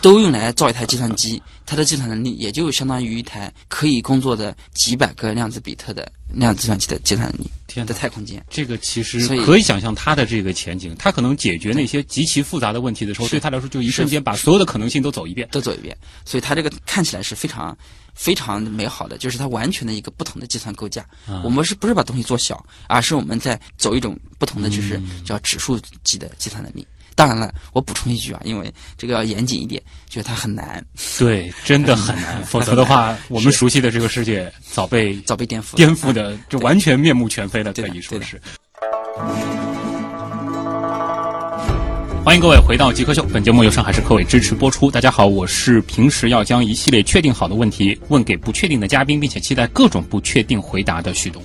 [0.00, 7.50] 都用来造一台计算机，它的计算能力也就相当于一台可以工作的几百个量子比特的量子计算机的计算能力。
[7.66, 15.48] 天哪在太空间，这个其实可以想象它的这个前景，它可能解决那些极其复杂的问题的时候，对它来说就一瞬间把所有的可能性都走一遍。
[15.50, 17.74] 都走一遍，所以它这个看起来是非常
[18.14, 21.02] 非常美好的，就是它完全的一个不同的计算构架。
[21.42, 26.86] 我们是不是把东西做小，而是我们在走一种不同的，就是叫指数级的计算能力。
[27.14, 30.84] 当然了，我补充一句啊，因为这个要严谨一点，觉得它很难，
[31.18, 35.76] 对，真的很难，否则的话， 我们熟悉的这个世界早被早被颠覆。
[35.76, 38.40] 颠覆的，就完全面目全非了，可以说是。
[42.24, 44.88] 欢迎各位回到极客秀，本节目由上海市科委支持播出。
[44.88, 51.42] 大家好，我是平时要将一系列确定好的问题问给不确定的嘉宾，并且期待各种不确定回答的旭东。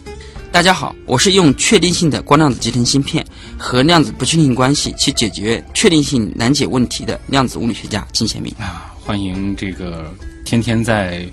[0.51, 3.23] 大家好，我是用确定性的光量子集成芯片
[3.57, 8.51] 和量子不确定性关系去解决确定性难解问题的量子物理学家金贤明。
[8.59, 10.11] 啊，欢迎这个
[10.45, 11.27] 天天在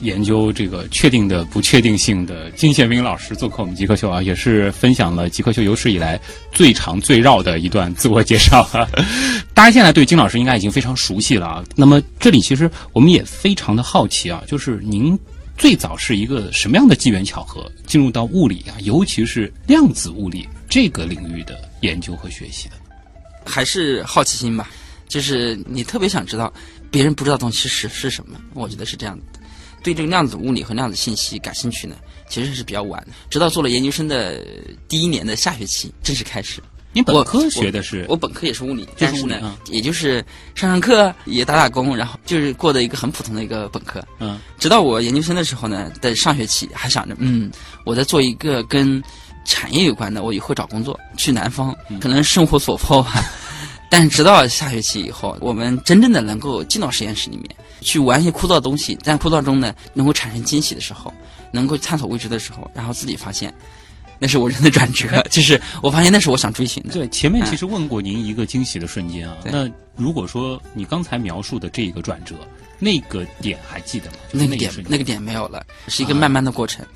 [0.00, 6.20] 研究这个确定的不确定性的金贤明老师做客我们极客秀啊，也是分享了极客秀有史以来
[6.52, 8.86] 最长最绕的一段自我介绍啊。
[9.52, 11.64] 大家现在对金老师应该已经非常熟悉了啊。
[11.74, 15.18] 那么这里其实我们也非常的好奇啊，就是您
[15.58, 22.76] 最早是一个什么样的机缘巧合进入到物理啊，尤其是量子物理这个领域的研究和学习的？
[23.44, 24.70] 还是好奇心吧，
[25.08, 26.52] 就是你特别想知道
[26.92, 29.24] 别人不知道的东西是是什么，我觉得是这样的。
[29.82, 31.96] 对这个量子物理和量子信息感兴趣呢，
[32.28, 34.44] 其实是比较晚的，直到做了研究生的
[34.86, 36.62] 第一年的下学期正式开始。
[37.06, 44.04] 我您本科学的是我本科也是物理，就是但是呢物理啊，也就是上上课也打打工，然后就是过的一个很普通的一个本科。
[44.18, 47.50] 嗯直到我研究生的时候呢，在上学期还想着，嗯，
[47.84, 49.02] 我在做一个跟
[49.44, 53.24] 产业有关的，我以后找工作去南方，可能生活所迫吧。
[53.90, 57.48] 但是直到下学期以后，我们真正的能够进到实验室里面
[57.80, 61.10] 去玩一些枯燥的东西，在枯燥中呢，能够产生惊喜的时候，
[61.52, 63.54] 能够探索未知的时候，然后自己发现，
[64.18, 66.92] 那是我人的转折， 就是我发现那是我想追寻的。
[66.92, 69.36] 对，前面其实问过您一个惊喜的瞬间啊。
[69.42, 72.34] 对那如果说你刚才描述的这一个转折，
[72.80, 74.16] 那个点还记得吗？
[74.32, 76.86] 就是那个点那个点没有了，是一个慢慢的过程。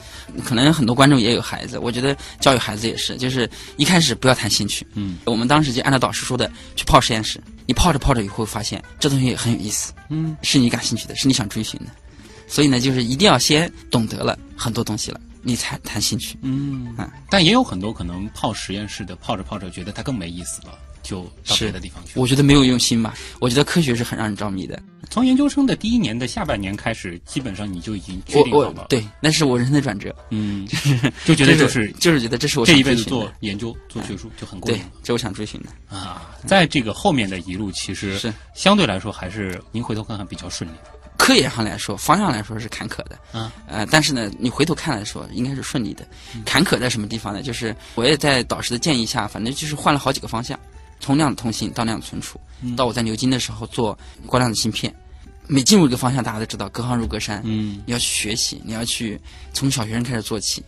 [0.44, 4.86] 可能很多观众也有孩子，我觉得教育孩子也是，就是一开始不要谈兴趣。
[4.94, 11.86] 嗯，我们当时就按照导师说的去泡实验室，你泡着泡着以后发现这东西很有意思，嗯，是你感兴趣的，是你想追寻的。
[12.46, 16.38] 所以呢，就是一定要先懂得了很多东西了，你才谈兴趣。
[16.42, 22.18] 嗯啊但也有很多可能泡实验室的，泡着泡着觉得它更没意思了，就到别的地方去。
[22.18, 24.80] 我觉得没有用心吧，我觉得科学是很让人着迷的。
[25.10, 30.66] 从研究生的第一年的下半年开始，基本上你就已经确定好了，对，那是我人生的转折，嗯，
[31.26, 35.96] 就觉得就就是就是觉得这是我这一辈子做研究、做学术就很过对瘾了，这我想追寻的。
[35.96, 36.30] 啊。
[36.46, 40.90] 在这个后面的一路，其实是相对来说还是您回头看看比较顺利的。
[41.22, 46.04] 科研上来说，方向来说是坎坷的，嗯，呃，但是呢，你回头看来说，应该是顺利的。
[46.44, 47.40] 坎坷在什么地方呢？
[47.44, 50.58] 就是我也在导师的建议下，反正就是换了好几个方向，
[50.98, 52.40] 从量子通信到量子存储，
[52.76, 54.92] 到我在牛津的时候做光量子芯片。
[55.46, 59.20] 每进入一个方向，大家都知道隔行如隔山，嗯，你要去学习，你要去
[59.52, 60.60] 从小学生开始做起，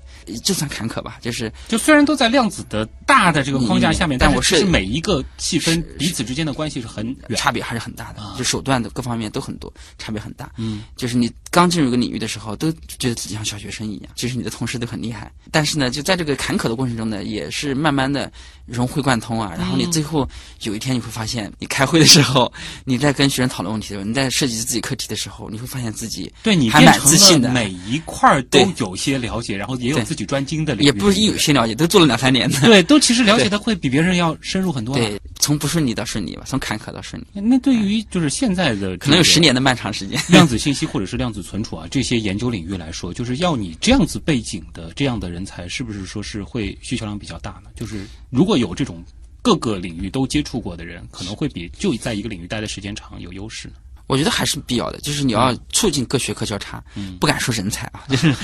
[0.42, 7.36] 就算坎坷吧，就是就虽然都在量子的大的这个框架下面，嗯但我是每一个细分彼此之间的关系是很远。
[7.36, 10.50] 差别还是很大的，啊就手段的各方面都很多，差别很大。
[10.56, 15.30] 嗯，就是你刚进入一个领域的时候，都觉得自己像小学生一样，其实你的同事都很厉害。
[15.52, 18.30] 但是呢，就在这个坎坷的过程中呢，也是慢慢的
[18.66, 19.54] 融会贯通啊。
[19.56, 20.28] 然后你最后
[20.62, 22.52] 有一天你会发现，你开会的时候，
[22.84, 32.60] 你在跟学生讨论问题的时候，你在设计自己课题的时候，你会发现自己对你还蛮自信的每一块儿都有些了解，然后也有对自己专精的领域，也不是一有些了解，都做了两三年的。
[32.62, 34.96] 对，都其实了解的会比别人要深入很多。
[34.96, 40.20] 对，，从不顺利到顺利吧，从坎坷到顺利，那对于就是现在的可能有十年的漫长时间。
[40.28, 47.70] 量子信息或者是量子存储啊这些研究领域来说，就是要你这样子背景的这样的人才，是不是说是会需求量比较大呢？
[47.76, 49.04] 就是如果有这种
[49.42, 53.74] 各个领域都接触过的人，可能会比就在一个领域待的时间长有优势呢。
[54.06, 58.34] 我觉得还是必要的，就是你要促进各学科交叉，嗯不敢说人才啊， 就是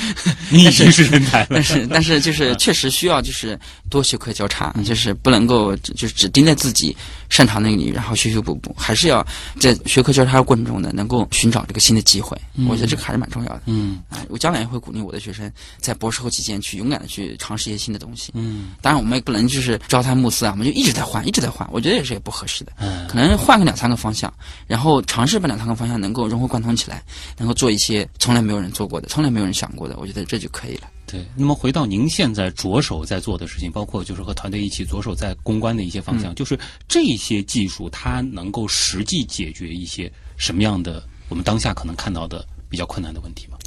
[0.51, 6.96] 你已经是人才了但，是 但是嗯就是确实需要就是多学科交叉，就是不能够只就是只盯在自己
[7.29, 9.27] 擅长那个领域，然后修修补补，还是要
[9.59, 12.37] 在学科交叉的过程中呢，能够寻找这个新的机会。
[12.68, 13.62] 我觉得这个还是蛮重要的。
[13.66, 18.33] 嗯啊，我将来也会鼓励我的学生在博士后期间去勇敢的去尝试一些新的东西。
[18.35, 22.73] 嗯当然，我们也不能就是朝三暮四啊，我们就一直在换，一直在换，我觉得也是也不合适的。
[22.79, 24.33] 嗯可能换个两三个方向，
[24.66, 27.03] 然后尝试把两三个方向能够融会贯通起来，
[27.37, 30.89] 能够做一些从来没有人做过的、从来没有人想过的，我觉得这就可以了。
[31.07, 31.25] 对。
[31.37, 43.59] 那么回到您现在着手在做的事情，包括就是和团队一起着手在公关的一些方嗯向，就是这些技术它能够实际解决一些什么样的我们当下可能看到的比较困难的问题吗？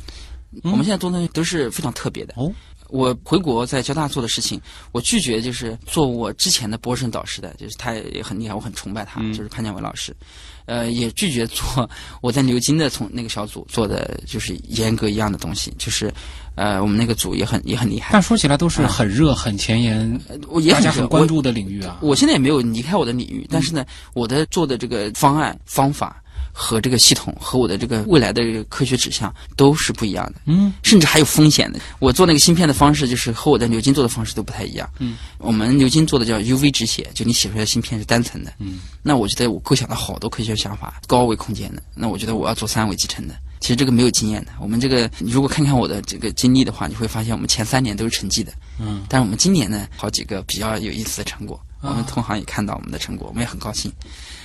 [0.64, 2.36] 我们现在做的都是非常特别的。
[2.38, 2.52] 哦，
[2.94, 10.16] 我回国在交大做的事情，我拒绝就是做我之前的博士生导师的，就是他也很厉害，我很崇拜他，嗯就是潘建伟老师。
[10.66, 11.90] 呃，也拒绝做
[12.22, 16.14] 我在牛津的从那个小组做的就是严格一样的东西，就是
[16.56, 21.98] 呃，我们那个组也很也很厉害但，说起来都是很热、很前沿，我也大家很很关注的领域啊。
[22.02, 26.23] 我现在也没有离开我的领域，但是呢，我的做的这个方案方法
[26.54, 31.80] 和这个系统和我的这个未来的这个科学指向都是不一样的，嗯，甚至还有风险的。
[32.00, 34.90] 我做那个芯片的方式，就是和我在牛津做的方式都不太一样。
[35.00, 38.54] 嗯，我们牛津做的叫 UV 直写，就你写出来的芯片是单层的。
[38.60, 41.82] 嗯，那我觉得我构想了好多科学想法，高维空间的。
[41.96, 43.34] 那我觉得我要做三维集成的。
[43.60, 51.60] 其实这个没有经验的，我们这个你如果看看我的这个经历的话，你会发现我们前三年都是沉寂的，嗯，但是我们今年呢，好几个比较有意思的成果。
[51.80, 53.92] 我们同行也看到我们的成果，我们也很高兴。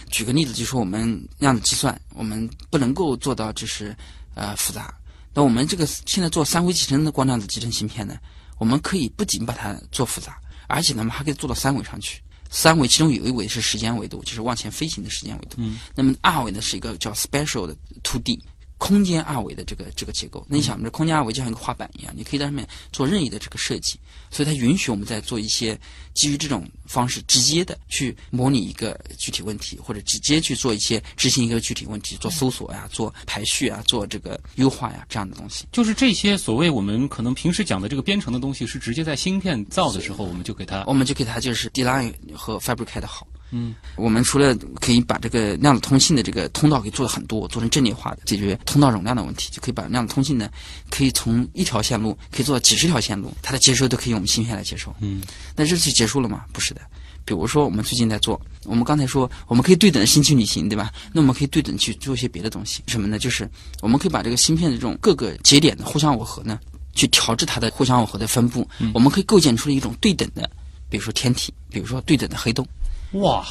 [0.09, 3.97] 举个例子，就说我们量子计算，我们不能够做到就是
[4.35, 4.93] 呃复杂。
[5.33, 8.17] 那我们这个现在做三维集成的光量子集成芯片呢，
[8.59, 12.21] 我们可以不仅把它做复杂，而且呢，我们还可以做到三维上去。
[12.51, 15.57] 三维其中有一维是时间维度，就是往前飞行的时间维度。
[15.59, 15.79] 嗯。
[15.95, 18.43] 那么二维呢是一个叫 special 的 two D。
[18.79, 23.99] 空间二维的这个这个结构，那你想，这空间二维就像一个画板一样，你可以在上面做任意的这个设计，
[24.31, 25.79] 所以它允许我们在做一些
[26.15, 35.67] 基于这种方式直接的去模拟一个具体问题，或者直接去做一些执行一个具体问题，做搜索呀，做排序啊，做这个优化呀这样的东西。
[35.73, 43.27] 就是这些所谓我们可能平时讲的这个编程的东西，是直接在芯片造的时候，我们就给它，我们就给它就是 design 和 fabricate 好。
[43.51, 50.51] 嗯，我们除了可以把这个量子通信的这个通道给做的很多，做成阵列化的，解决通道容量的问题，就可以把量子通信呢，
[50.91, 54.95] 可以从一条线路可以做到几十条线路，它的接收都可以用我们芯片来接收。
[55.01, 55.23] 嗯，
[55.57, 56.45] 那这就结束了吗？
[56.53, 56.81] 不是的。
[57.25, 60.91] 比如说我们最近在做，我们刚才说我们可以对等的星际旅行，对吧？
[61.13, 63.19] 那我们可以对等去做一些别的东西，什么呢？
[63.19, 63.47] 就是
[63.83, 66.59] 我们可以把这个芯片的这种各个节点的互相耦合呢，
[66.95, 68.67] 去调制它的互相耦合的分布。
[68.95, 70.51] 我们可以构建出一种对等的，
[70.89, 72.67] 比如说天体，比如说对等的黑洞。
[73.13, 73.47] 哇！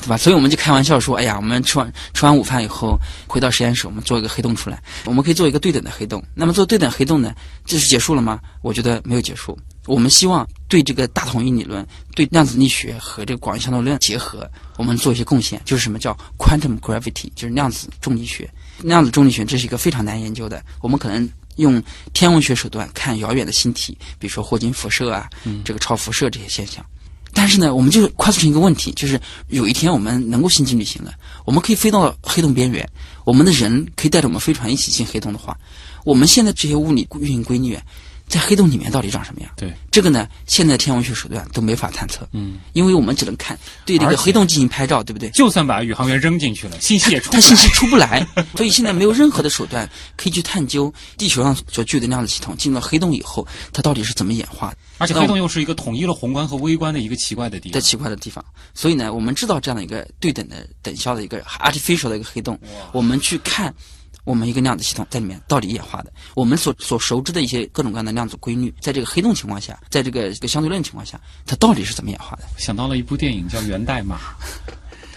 [0.00, 0.16] 对吧？
[0.16, 4.80] 所以我们就开玩笑说：“哎呀，我们吃完吃完午饭以后，回到实验室，我们做一个黑洞出来。
[5.04, 6.22] 我们可以做一个对等的黑洞。
[6.34, 7.34] 那么做对等黑洞呢，
[7.64, 8.40] 这是结束了吗？
[8.62, 9.58] 我觉得没有结束。
[9.86, 15.60] 我们希望对这个大统一理论、对量子力学和这个广义相对论结合，我们做一些贡献。
[15.64, 18.48] 就是什么叫 quantum gravity，就是量子重力学。
[18.82, 20.62] 量子重力学这是一个非常难研究的。
[20.80, 25.28] 我们可能用天文学手段看遥远的星体，比如说霍金辐射啊，
[25.64, 26.84] 这个超辐射这些现象。”
[27.34, 31.12] 但是呢，我们就快速成一个问题，就是有一天我们能够星际旅行了，
[31.44, 32.88] 我们可以飞到黑洞边缘，
[33.24, 35.56] 我们的人可以带着我们飞船一起进黑洞的话，
[36.04, 37.78] 我们现在这些物理运行规律，
[38.32, 39.50] 在黑洞里面到底长什么样？
[39.58, 45.28] 对这个呢，现在天文学手段都没法探测，嗯，因为我们只能看对这个黑洞进行拍照，对不对？
[45.30, 47.42] 就算把宇航员扔进去了，信息也出不来。
[47.42, 54.78] 它信息出不来， 所以现在没有任何的手段可以去探究地球上所具有的量子系统进入了黑洞以后，它到底是怎么演化的。
[54.96, 57.74] 而且黑洞又是一个统一了宏观和微观的一个奇怪的地方。
[57.74, 58.42] 在奇怪的地方。
[58.72, 62.58] 所以呢，我们知道这样的一个对等的等效的一个 artificial 的一个黑洞，
[62.92, 63.74] 我们去看
[64.24, 72.44] 我们一个量子系统在里面到底演化的，我们所所熟知的一些各种各样的量子规律，在这个黑洞情况下，在这个这个相对论情况下，它到底是怎么演化的？
[72.56, 74.16] 想到了一部电影叫《源代码》，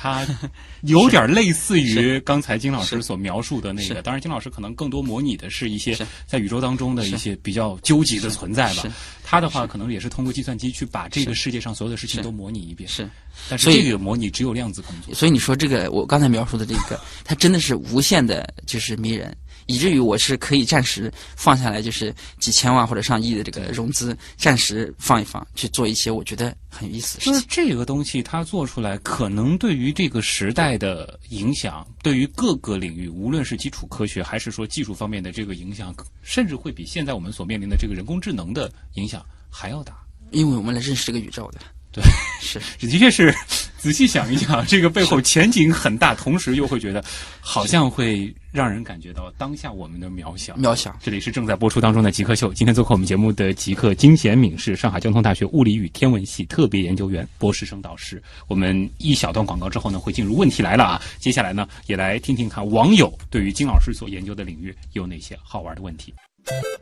[0.06, 0.24] 它
[0.86, 4.04] 有点类似于刚才金老师所描述的那个。
[4.04, 8.84] 当然，金老师可能更多模拟的是一些在宇宙当中的一些比较纠结的存在吧。
[9.24, 12.88] 他的话可能也是通过计算机去把这个世界上所有的事情都模拟一遍。
[12.88, 13.10] 是，
[13.50, 15.12] 但是这个模拟只有量子工作。
[15.16, 19.36] 所以你说这个我刚才描述的这个，它真的是无限的，就是迷人。
[19.68, 27.50] 以至于我是可以暂时放下来，就是几千万或者上亿的这个融资，暂时放一放，去做一些我觉得很有意思的就是事情。
[27.50, 39.96] 这个东西，它做出来可能对于这个时代的影响，对于各个领域，无论是基础科学还是说技术方面的这个影响，甚至会比现在我们所面临的这个人工智能的影响还要大。
[40.32, 41.60] 因为我们来认识这个宇宙的，
[41.96, 42.04] 对，
[42.42, 43.34] 是 的确是，
[43.78, 47.02] 仔细想一想，这个背后前景很大，同时又会觉得
[47.40, 50.54] 好像会让人感觉到当下我们的渺小。
[50.56, 50.94] 渺小。
[51.02, 58.22] 这里是正在播出当中的极客秀，今天做客我们节目的极客金贤敏是上海交通大学物理与天文系特别研究员、博士生导师。
[58.50, 61.02] 我们一小段广告之后呢，会进入问题来了啊。
[61.18, 66.14] 接下来呢，也来听听看网友对于金老师所研究的领域有哪些好玩的问题。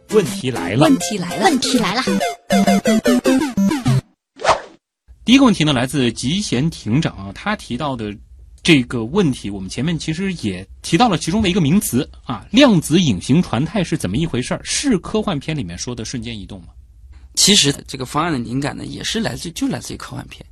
[0.09, 2.03] 问题来了问，题来了，问题来了，
[5.33, 8.15] 第一个问题呢，来自吉贤庭长啊，他提到的
[8.61, 14.61] 这个问题，我们前面其实也提到了其中的一个名词啊，量子隐形传态是怎么一回事儿？
[14.63, 16.67] 是科幻片里面说的瞬间移动吗？
[17.33, 20.45] 其实这个方案的灵感呢，也是来自就来自于科幻片，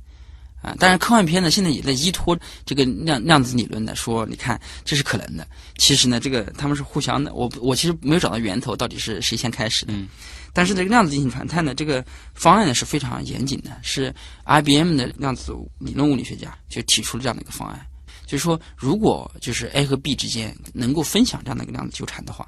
[0.62, 5.46] 啊，当然科幻片呢现在也在依托这个量量子理论的说，你看这是可能的。
[5.76, 9.92] 其实呢，这个他们是互相的，我我其实没有找到源头，到底是谁先开始的。
[9.92, 10.08] 嗯
[10.54, 17.80] 但是这个量子进行传态呢，这个方案呢是非常严谨的，是 IBM 的量子理论物理学家就提出了这样的一个方案，
[18.26, 22.46] 就是说如果就是 A 和 B 之间能够分享这样的一个量子纠缠的话，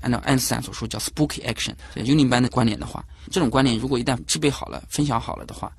[0.00, 5.70] 按照爱因斯坦所说叫 spooky action，就幽灵般的关联的话，这种关联如果一旦制备好了、分享好了的话，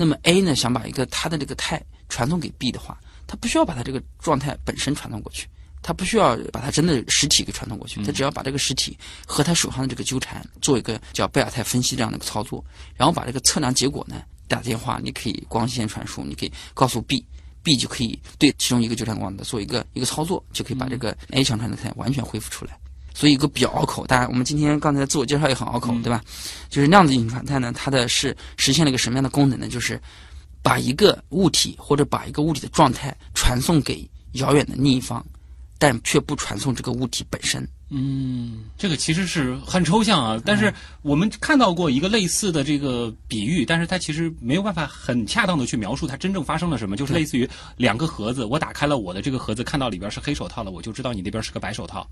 [0.00, 2.96] 那么 A 呢想把一个它的这个态传送给 B 的话，
[3.26, 5.48] 它不需要把它这个状态本身传送过去，
[5.82, 8.96] 他不需要把它真的实体给传送过去，他只要把这个实体
[9.26, 12.64] 和他手上的这个纠缠做一个叫贝尔泰分析这样的一个操作，
[12.96, 17.24] 然后把这个测量结果呢打电话，你可以光纤传输，你可以告诉 B。
[17.60, 22.78] B 就可以对其中一个纠缠光的做一个一个操作，就可以把这个 A 强传的态完全恢复出来。
[23.18, 26.22] 所以一个比较拗口，当然我们今天刚才自我介绍也很拗口，对吧？
[26.70, 29.66] 就是量子隐形传态呢，它的是实现了一个什么样的功能呢？
[29.66, 30.00] 就是
[30.62, 35.26] 把一个物体或者把一个物体的状态传送给遥远的另一方，
[35.78, 37.68] 但却不传送这个物体本身。
[37.90, 52.08] 嗯，这个其实是很抽象啊，但是我们看到过一个类似的这个比喻，但是它其实没有办法很恰当的去描述它真正发生了什么，就是类似于两个盒子，我打开了我的这个盒子，看到里边是黑手套了，我就知道你那边是个白手套。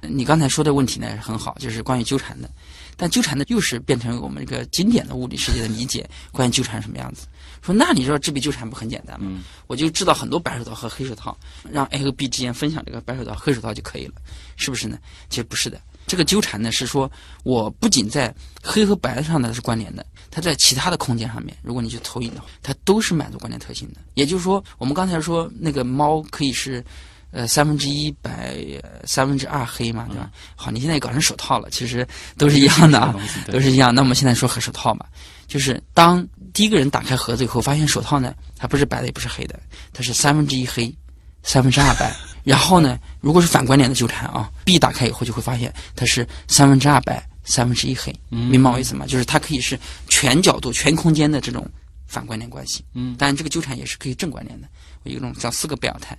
[0.00, 2.48] 你刚才说的问题呢很好，就是关于纠缠的，
[2.96, 7.26] 但纠缠的又是变成我们这个经典的物理世界的理解， 关于纠缠什么样子。
[7.60, 9.26] 说那你说这笔纠缠不很简单吗？
[9.30, 11.36] 嗯我就知道很多白手套和黑手套，
[11.70, 14.14] 让 A 和 B 之间分享这个白手套、黑手套就可以了，
[14.56, 14.98] 是不是呢？
[15.28, 15.80] 其实不是的。
[16.06, 17.10] 这个纠缠呢，是说
[17.42, 24.00] 我不仅在黑和白上呢是关联的，它在其他的空间上面，如果你去投影的话，它都是满足关联特性的。
[24.14, 26.82] 也就是说，我们刚才说那个猫可以是，
[27.30, 30.30] 呃，三分之一白，呃三分之二黑嘛，对吧？
[30.56, 32.06] 好，你现在搞成手套了，其实
[32.36, 33.14] 都是一样的啊。
[33.50, 33.94] 都是一样。
[33.94, 35.04] 那我们现在说黑手套嘛，
[35.46, 39.60] 就是当第一个人打开盒子以后，发现手套呢，它不是白的，也不是黑的，
[39.92, 40.94] 它是三分之一黑，
[41.42, 42.14] 三分之二白。
[42.44, 49.04] 然后呢，如果是反关联的纠缠啊，B 打开以后就会发现它是三分之二白，三分之一黑，明白我意思吗？
[49.06, 51.68] 就是它可以是全角度、全空间的这种
[52.06, 52.82] 反关联关系。
[52.94, 54.66] 嗯当然这个纠缠也是可以正关联的，
[55.02, 56.16] 有一种叫四个贝尔态，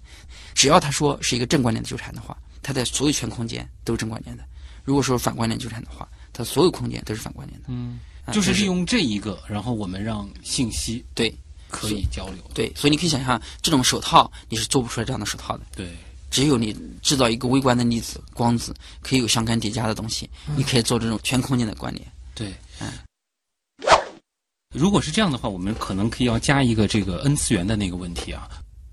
[0.60, 4.44] 只要他说是一个正关联的纠缠的话，它在所有全空间都是正关联的。
[4.84, 7.68] 如果说反关联纠缠的话，它所有空间都是反关联的。
[7.70, 7.98] 嗯，
[8.34, 11.34] 就是利用这一个，然后我们让信息对
[11.70, 12.44] 可以交流。
[12.54, 15.64] 对，所以你可以想象，这种手套你是做不出来这样的手套的。
[15.78, 15.96] 对，
[16.30, 22.06] 只有你制造一个微观的粒子光子，可以有相干叠加的东西，你可以做这种全空间的关联。
[22.36, 22.92] 对嗯。
[24.76, 28.50] 如果是这样的话，我们可能可以要加一个这个 n 次元的那个问题啊。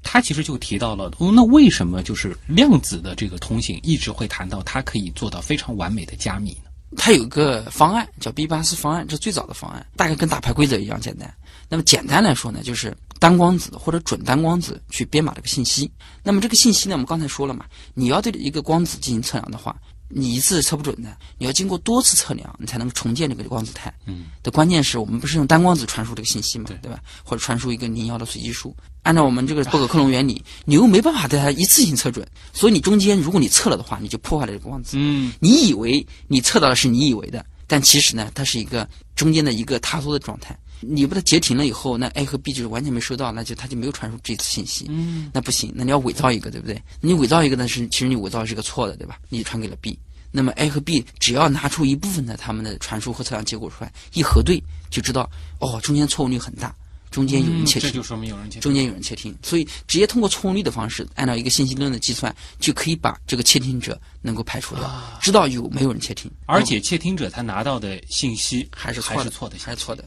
[0.08, 6.70] 他其实就提到了，那为什么就是量子的这个通信一直会谈到它可以做到非常完美的加密呢？
[6.96, 11.34] 它有一个方案叫 B 八四方案，这最早的方案，大概跟打牌规则一样简单。
[11.68, 15.90] 那么简单来说呢，就是单光子或者准单光子去编码这个信息。
[16.22, 19.76] 那么这个信息呢，我们刚才说了嘛，你要对一个光子进行测量的话，
[20.08, 23.92] 你一次测不准的，你要经过多次测量，你才能重建这个光子态。
[24.06, 27.00] 嗯，的关键是我们不是用单光子传输这个信息嘛，对对吧？
[27.24, 28.74] 或者传输一个零幺的随机数。
[29.02, 34.96] 按照我们这个波可克隆原理，你又没办法对它一次性测准，所以你中间如果你测了的话，你就破坏了这个光子。
[34.98, 40.56] 嗯，你以为你测到的是你以为的，但其实呢，它是一个中间的一个塌缩的状态。
[40.80, 44.86] 你把它截停了以后，那 A 和 B 就是完全没收到，那就它就没有传输这次信息。
[44.88, 46.80] 嗯，那不行，那你要伪造一个，对不对？
[47.00, 49.18] 你伪造一个呢是，其实你伪造是个错的，对吧？
[49.28, 49.98] 你传给了 B，
[50.30, 55.28] 那么 A 和 B 只要拿出一部分的他们的传输和测量结果出来，一核对就知道，
[55.60, 56.74] 哦，中间错误率很大，
[57.10, 57.88] 中间有人窃听。
[57.88, 58.60] 嗯这就说明有人窃听。
[58.60, 70.04] 中间有人窃听，所以直接通过错误率的方式，按照一个信息论的计算，就可以把这个窃听者能够排除掉，知道有没有人窃听，而且窃听者他拿到的信息还是，还是错的，还是错的。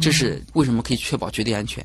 [0.00, 1.84] 这是为什么可以确保绝对安全？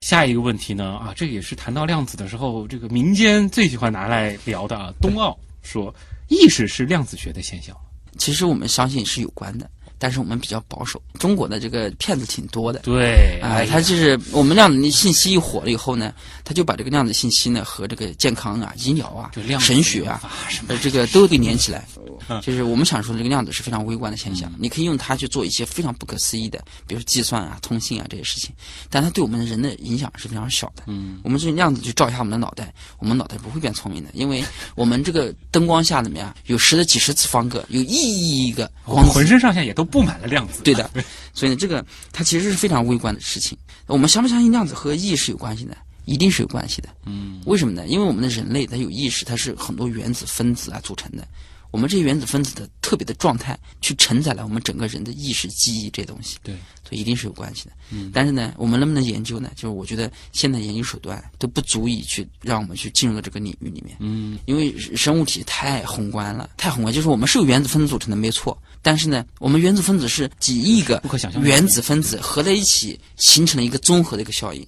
[0.00, 0.96] 下一个问题呢？
[0.98, 4.92] 啊，这也是谈到量子的时候，这个民间最喜欢拿来聊的啊。
[5.00, 5.92] 冬奥说，
[6.28, 7.76] 意识是量子学的现象。
[8.18, 9.68] 其实我们相信是有关的，
[9.98, 11.00] 但是我们比较保守。
[11.18, 16.12] 中国的这个骗子挺多的，对，啊、哎呀它就是我们量子信息一火了以后呢，
[16.44, 21.86] 他就把这个量子信息呢和这个健康啊、医疗啊神学啊什么呃，这个都给连起来
[22.28, 22.40] 嗯。
[22.42, 28.54] 就是我们想说的这个量子是非常微观的现象，你可以用它去做一些非常不可思议的，比如计算啊、通信啊这些事情，
[28.90, 30.82] 但它对我们人的影响是非常小的。
[30.86, 34.44] 嗯，我们这量子去照一下我们的脑袋，我们脑袋不会变聪明的，因为
[34.74, 40.62] 我们这个灯光下怎么样，有十的几十次方个，有一亿亿个浑身上下也都布满了量子。
[40.62, 40.90] 对的，
[41.32, 43.56] 所以呢，这个它其实是非常微观的事情。
[43.86, 45.76] 我们相不相信量子和意识有关系呢？
[46.04, 46.88] 一定是有关系的。
[47.04, 47.86] 嗯，为什么呢？
[47.86, 51.26] 因为我们的人类它有意识，它是很多原子分子啊组成的。
[51.72, 56.54] 我们这些原子分子的特别的状态，去承载了我们整个人的意识、记忆这些东西，对，
[56.88, 57.72] 所以一定是有关系的。
[57.90, 59.50] 嗯但是呢，我们能不能研究呢？
[59.56, 63.96] 就是我觉得现在研究手段都不足以去让我们去进入到这个领域里面。
[63.98, 68.56] 嗯，因为生物体太宏观了，太宏观，就是我们是由原子分子组成的，没错。
[68.82, 71.02] 但是呢，我们原子分子是几亿个
[71.42, 74.66] 原子分子合在一起，形成了一个综合的一个效应，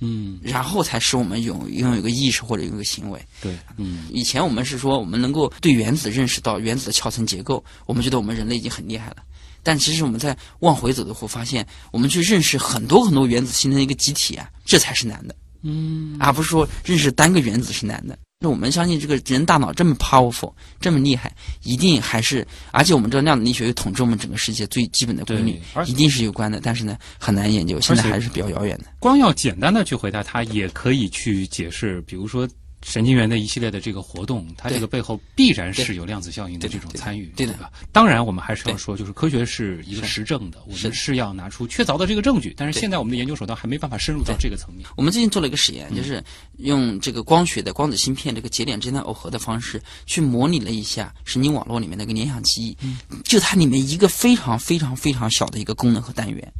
[0.00, 3.20] 嗯，然后才使我们有拥有一个意识或者有一个行为。
[3.42, 9.16] 对，嗯，以前我们是说，我们能够对原子认识到原子的壳层结构，我们觉得我们人类已经很厉害了。
[9.62, 15.34] 但其实我们在往回走的时候，发现我们去认识很多很多原子形成一个集体啊，这才是难的。
[15.62, 18.16] 嗯，而不是说认识单个原子是难的。
[18.40, 21.34] 那我们相信这个人大脑这么 powerful，这么厉害，
[21.64, 26.60] 一定还是，而且我们知道量子力学又统治我们整个世界最基本的规律一定是有关的。
[26.62, 28.84] 但是呢，很难研究，现在还是比较遥远的。
[29.00, 32.48] 光要简单的去回答它，也可以去解释，比如说
[32.82, 37.70] 神经元的一系列的这个活动，它这个背后必然是有量子效应的这种参与，对的吧？
[37.92, 42.54] 当然，我们还是要说，就是科学是一个实证的，我们是要拿出确凿的这个证据。
[42.56, 44.86] 但是现在我们的研究手段还没办法深入到这个层面。
[44.96, 46.22] 我们最近做了一个实验，就是
[46.58, 52.76] 用这个光学的光子芯片这个节点之间的耦合的方式，去模拟了一下神经网络里面的一个联想记忆，
[53.24, 56.52] 就它里面一个非常非常非常小的一个功能和单元。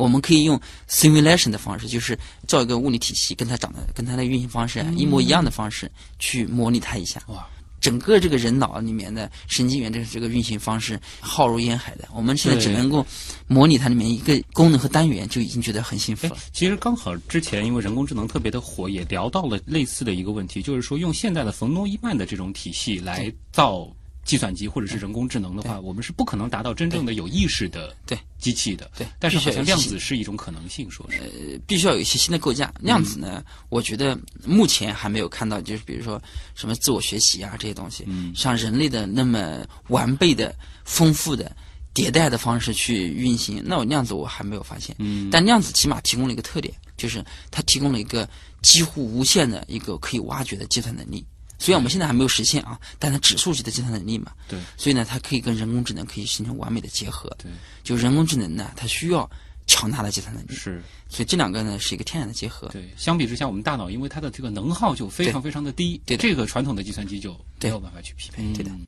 [0.00, 7.22] 我们可以用 simulation 的方式，就是造一个物理体系，跟它长得跟它的运行方式啊一模一样的方式去模拟它一下。
[7.26, 7.46] 哇，
[7.80, 13.06] 整个这个人脑里面的神经元的这个运行方式浩如烟海的，我们现在只能够
[13.46, 23.86] 模拟它里面一个功能和单元，就已经觉得很幸福哎了。，其实刚好之前因为人工智能特别的火，也聊到了类似的一个问题，就是说用现在的冯诺依曼的这种体系来造
[24.30, 28.88] 计算机或者是人工智能的话，我们是不可能达到真正的有意识的对机器的。
[28.96, 31.58] 对但是好像量子是一种可能性，说是呃。
[31.66, 32.72] 必须要有一些新的构架。
[32.78, 36.22] 量子呢，我觉得目前还没有看到，就是比如说
[36.54, 40.54] 什么自我学习啊这些东西，嗯像人类的那么完备的、
[40.84, 41.50] 丰富的
[41.92, 44.94] 迭代的方式去运行，那我量子我还没有发现。
[45.00, 48.28] 嗯但量子起码提供了一个特点，就是它提供了一个
[48.62, 51.26] 几乎无限的一个可以挖掘的计算能力。
[51.60, 57.30] 虽然我们现在还没有实现啊，但它指数级的计算能力嘛，对所以呢，它可以跟人工智能可以形成完美的结合。
[57.38, 57.52] 对，
[57.84, 59.30] 就人工智能呢，它需要
[59.66, 60.82] 强大的计算能力，是。
[61.08, 62.68] 所以这两个呢是一个天然的结合。
[62.68, 68.42] 对，相比之下，我们大脑因为它的这个能耗就非常非常的低，对的这个传统的计算机就没有办法去匹配。
[68.54, 68.86] 对的嗯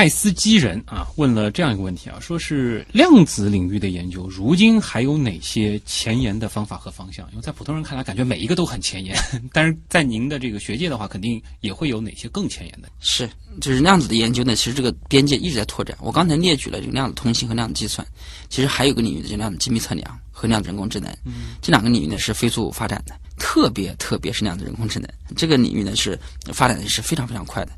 [0.00, 7.28] 爱斯基人啊问了这样一个问题啊，说是量子领域的研究，如今还有哪些前沿的方法和方向？
[7.32, 9.14] 因为在普通人看来，感觉每一个都很前沿，
[9.52, 12.88] 但是在您的这个学界的话，肯定也会有哪些更前沿的。
[12.98, 13.28] 是，
[13.60, 15.94] 就是量子的研究呢，其实这个边界一直在拓展。
[16.00, 18.06] 我刚才列举了这个量子通信和量子计算，
[18.48, 21.14] 其实还有个领域就是量子精密测量和量子人工智能。
[21.26, 26.18] 嗯，这两个领域呢是飞速发展的，特别特别是量子人工智能这个领域呢是
[26.54, 27.72] 发展的是非常非常快的。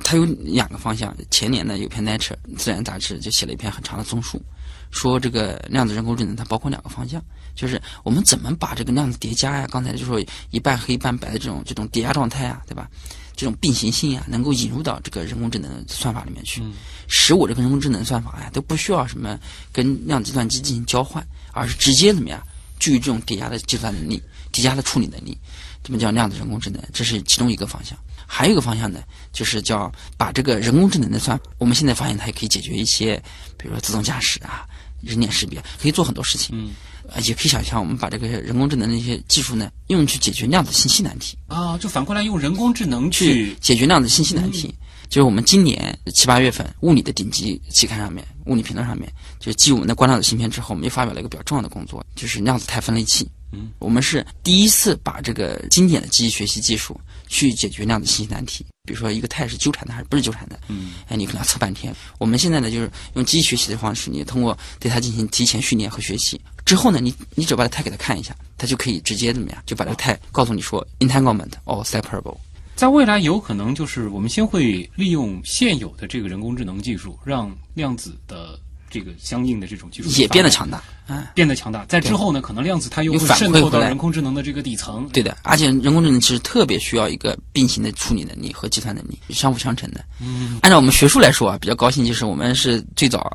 [0.00, 1.14] 它有两个方向。
[1.30, 4.42] 前年呢，有篇《Nature》自然杂志就写了一篇很长的综述，
[4.90, 7.22] 说这个量子人工智能它包括两个方向，
[7.54, 10.20] 就是我们怎么把这个量子叠加呀，刚才就说
[10.50, 12.88] 一半黑一半白的这种这种叠加状态啊，对吧？
[13.36, 16.62] 这种并行性啊，能够引入到这个人工智能的算法里面去，
[17.08, 19.36] 使我这个人工智能算法呀都不需要什么
[19.72, 22.40] 跟量子计算机进行交换，而是直接怎么样
[22.78, 24.22] 具有这种叠加的计算能力、
[24.52, 25.36] 叠加的处理能力，
[25.82, 27.98] 这么叫量子人工智能，这是其中一个方向。
[28.36, 29.00] 还有一个方向呢，
[29.32, 33.14] 就是叫把这个人工智能的算，我们现在发现它也可以解决一些，
[33.56, 34.66] 比如说自动驾驶啊、
[35.00, 36.50] 人脸识别，可以做很多事情。
[36.58, 36.72] 嗯，
[37.08, 41.38] 呃，也可以想象我们把这个人工智能的一些技术呢，用去解决量子信息难题。
[41.46, 44.74] 啊，就反过来用人工智能去去解决量子信息难题。
[45.08, 49.08] 就是我们今年七八月份物理的顶级期刊上面，物理评论上面，
[49.38, 53.30] 就是继我们的光量子芯片之后，我们又发表了一个比较重要的工作，就是量子态分类器。
[53.54, 58.64] 嗯，我们是第一次把这个经典的机器学习技术去解决量子信息难题。
[58.86, 60.60] 比如说一个态是纠缠的还是不是纠缠的？
[60.68, 61.94] 嗯，哎，你可能要测半天。
[62.18, 72.36] 我们现在呢，就是用机器学习的方式，你通过对它进行提前训练和学习之后呢，你你只要把它态给它看一下，它就可以直接怎么样，就把这个态告诉你说 entanglement or separable。
[72.76, 78.58] 在未来有可能就是我们先会利用现有的这个人工智能技术，让量子的
[78.94, 80.80] 这个相应的这种技术也变得强大。
[81.06, 81.84] 啊，变得强大。
[81.86, 85.06] 在之后呢，可能量子它又会渗透到人工智能的这个底层。
[85.12, 90.02] 对的，而且人工智能其实特别需要一个并行的处理能力和计算能力，相辅相成的。
[90.20, 93.30] 嗯，按照我们学术来说啊，比较高兴就是我们是最早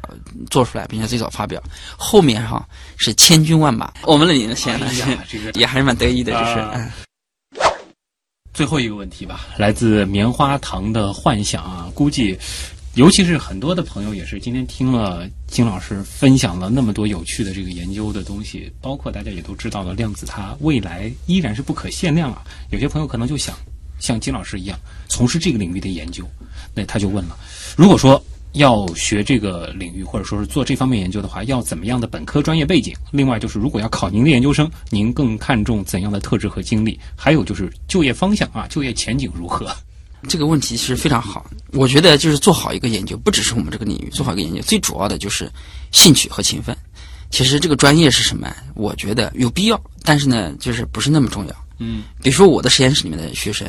[0.50, 1.62] 做出来，并且最早发表，
[1.98, 6.90] 后面哈是千军万马，我们的领先呢哎 这个也还是蛮得意的，就是。
[8.52, 12.36] 最后一个问题吧，来自棉花糖的幻想啊，估计。
[12.96, 22.44] 尤其是很多的朋友也是今天听了金老师分享了那么多有趣的这个研究的东西，包括大家也都知道了量子它未来依然是不可限量啊。
[22.72, 23.56] 有些朋友可能就想
[24.00, 24.78] 像金老师一样
[25.08, 26.28] 从事这个领域的研究，
[26.74, 27.38] 那他就问了：
[27.78, 28.22] 如果说
[28.54, 32.94] 要学这个领域或者说是做这方面研究的话，要怎么样的本科专业背景？
[33.12, 37.00] 另外就是如果要考您的研究生，您更看重怎样的特质和经历？
[37.16, 39.72] 还有就是就业方向啊，就业前景如何？
[40.28, 45.50] 这个问题是非常好，我觉得就是做好一个研究，不只是我们这个领域做好一个研究，最主要的就是
[45.92, 46.76] 兴趣和勤奋。
[47.32, 48.54] 其实这个专业是什么？
[48.74, 51.56] 我觉得有必要，但是呢，就是不是那么重要。
[51.78, 53.68] 嗯，比如说我的实验室里面的学生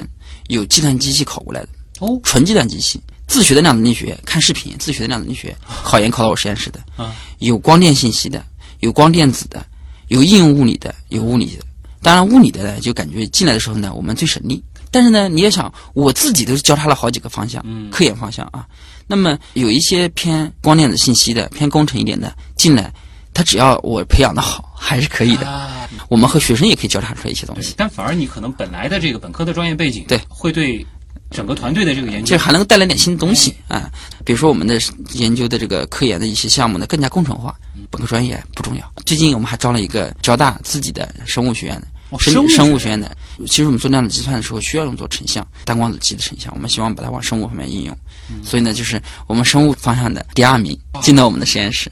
[0.49, 1.69] 有计算机系考过来的，
[2.01, 8.45] 哦，纯计算机系，自学的量子力学，看视频自学的量子力学，考研考到我实验室的，啊，有光电信息的，
[8.81, 9.65] 有光电子的，
[10.09, 11.65] 有应用物理的，有物理的。
[12.03, 14.65] 当然，物理的呢，就感觉进来的时候呢，我们最省力。
[14.91, 18.67] 但是呢，你也想，我自己都是教他了好几个方向，嗯科研方向啊。
[19.07, 22.93] 那么有一些偏光电子信息的、偏工程一点的进来，
[23.33, 25.49] 他只要我培养的好，还是可以的。
[25.49, 30.85] 啊，我们和学生也可以交叉出来一些东西，，但反而你可能本来的这个本科的专业背景，对会对
[31.31, 33.91] 整个团队的这个研究这还能带来点新的东西啊。
[34.25, 34.81] 比如说我们的
[35.15, 37.55] 研究的这个科研的一些项目呢，更加工程化，
[37.91, 38.93] 本科专业不重要。
[39.07, 41.87] 最近我们还招了一个交大自己的生物学院的。
[42.19, 43.15] 生哦生物学院的，
[43.47, 47.97] 其实我们做量子计算的时候需要用作成像单光子机的成像，我们希望把它往生物方面应用。
[48.45, 51.91] 所以呢，就是我们生物方向的第二名进到我们的实验室。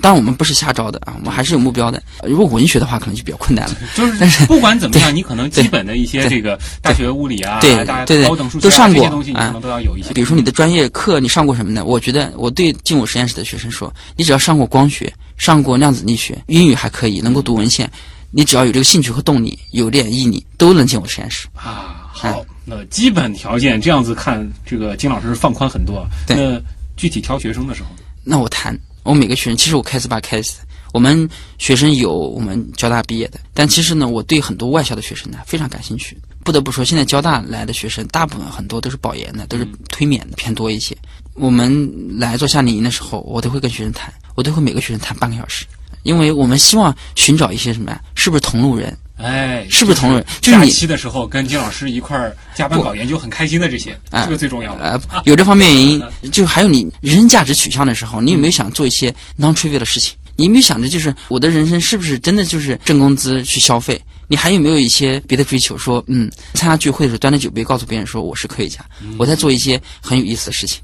[0.00, 2.00] 当然，我们不是瞎招的啊，我们还是有目标的。
[2.22, 3.76] 如果文学的话，可能就比较困难了。
[3.96, 10.12] 就是但是不管怎么样，你可能基本的一些这个大学物理啊，对大对对高等数学、啊、都上过这些东西，你可啊能都要有一些。
[10.12, 11.84] 比如说你的专业课你上过什么呢？
[11.84, 17.90] 我觉得我对进我实验室的学生说，你只要上过光学，上过量子力学，英语还可以，能够读文献，
[18.30, 21.48] 你只要有这个兴趣和动力，有点毅力，都能进我实验室。
[21.54, 26.06] 啊，好，那基本条件这样子看，这个金老师放宽很多。
[26.26, 26.60] 对那
[26.96, 27.88] 具体挑学生的时候，
[28.22, 30.58] 那我谈，我每个学生，其实我开始吧开始，
[30.92, 31.28] 我们
[31.58, 36.16] 学生有我们交大毕业的，但其实呢，我对很多外校的学生呢非常感兴趣。
[36.42, 40.96] 不得不说，现在交大来的学生，大部分很多都是保研的，都是推免的偏多一些。
[41.34, 45.66] 我们来做夏令营的时候，我都会跟学生谈，我都会每个学生谈半个小时，
[46.02, 48.00] 因为我们希望寻找一些什么呀？
[48.14, 48.96] 是不是同路人？
[49.16, 54.82] 哎，是不是同路人就是假你期的时候跟金老师一块儿加班搞研究，很开心的这些，哎这个最重要的。
[54.82, 60.14] 呃，有这方面原因，就还有你人生价值取向的时候，你有没有想做一些 non trivial 的事情？
[60.36, 64.00] 你有没有想着，就是我的人生是不是真的就是挣工资去消费？
[64.26, 65.76] 你还有没有一些别的追求？
[65.76, 68.78] 说，嗯，参加聚会的时候端着酒杯告诉别人说我是科学家，
[69.18, 70.80] 我在做一些很有意思的事情。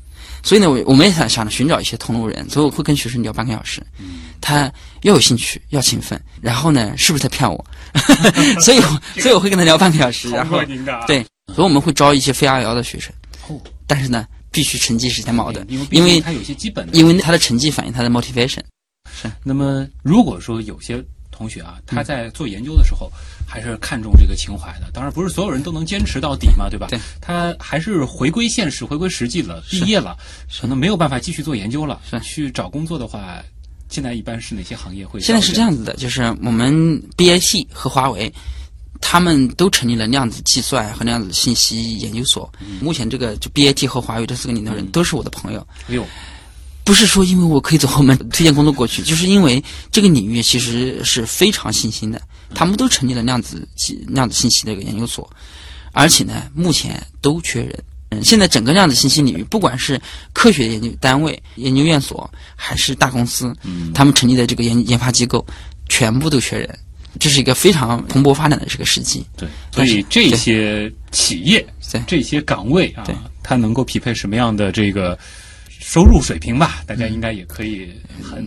[0.47, 3.82] 所以呢，我我们也想想着寻找一些同路人，所以我会跟学生聊半个小时。
[4.40, 4.72] 他
[5.03, 7.66] 要有兴趣，要勤奋，然后呢，是不是在骗我？
[8.62, 10.62] 所以我，所以我会跟他聊半个小时，然超后
[11.09, 13.12] 对，所以我们会招一些非 R 幺的学生
[13.49, 16.92] 哦，但是呢，必须成绩是先毛的，因为因为它有些基本的。
[16.97, 18.61] 因为他的成绩反映他的 motivation。
[19.12, 23.11] 是那么，如果说有些同学啊，他在做研究的时候，
[23.47, 24.90] 还是看重这个情怀的。
[24.92, 26.88] 当然，不是所有人都能坚持到底嘛，对吧？
[26.90, 26.99] 对。
[27.20, 30.16] 他还是回归现实、回归实际了，毕业了，
[30.61, 32.01] 可能没有办法继续做研究了。
[32.11, 33.42] 是去找工作的话，
[33.88, 35.20] 现在一般是哪些行业会？
[35.20, 38.32] 现在是这样子的，就是我们 BAT 和华为。
[38.99, 42.51] 他们都成立了量子计算和量子信息研究所。
[42.80, 45.64] 目前这个就 BAT 和华为这四个领头人都是我的朋友。
[45.86, 46.05] 哎呦，
[46.87, 52.22] 不是说因为我可以走后门 推荐工作过去，就是因为这个领域其实是非常新兴的，
[52.55, 55.28] 他们都成立了量子计量子信息的一个研究所，
[55.91, 57.84] 而且呢，目前都缺人。
[58.11, 60.01] 嗯，现在整个量子信息领域，不管是
[60.32, 63.53] 科学研究单位、研究院所，还是大公司，
[63.93, 65.45] 他们成立的这个研研发机构，
[65.89, 66.78] 全部都缺人。
[67.18, 69.26] 这是一个非常蓬勃发展的这个时机。
[69.37, 73.05] 对，所以这些企业对、这些岗位啊，
[73.43, 75.18] 它能够匹配什么样的这个
[75.80, 76.82] 收入水平吧？
[76.86, 78.44] 大家应该也可以很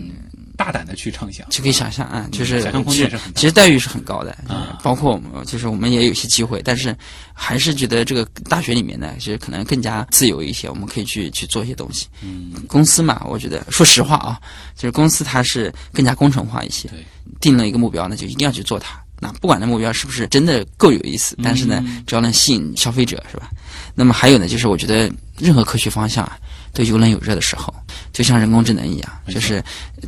[0.58, 1.48] 大胆的去畅想。
[1.50, 6.96] 就可以想象啊，就是想象空间是很大其实待遇是很高的啊，包括我们就是我们也有一些机会，但是
[7.34, 12.08] 还是觉得这个大学里面呢，其实可能更加自由一些，我们可以去去做一些东西。
[12.22, 14.40] 嗯，公司嘛，我觉得说实话啊，
[14.76, 17.06] 就是公司它是更加工程化一些对，
[17.40, 19.02] 定了一个目标呢，就一定要去做它。
[19.22, 23.50] 那不管那目标是不是真的够有意思，但是呢，只要能吸引消费者，是吧？
[23.94, 26.40] 那么还有呢，就是我觉得任何科学方向啊，
[26.74, 27.74] 都有冷有热的时候，
[28.14, 29.64] 就像人工智能一样，就是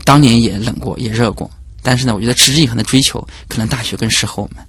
[0.06, 1.50] 当年也冷过，也热过。
[1.84, 4.64] 但是呢，我觉得持之以恒的追求，可能大学更适合我们。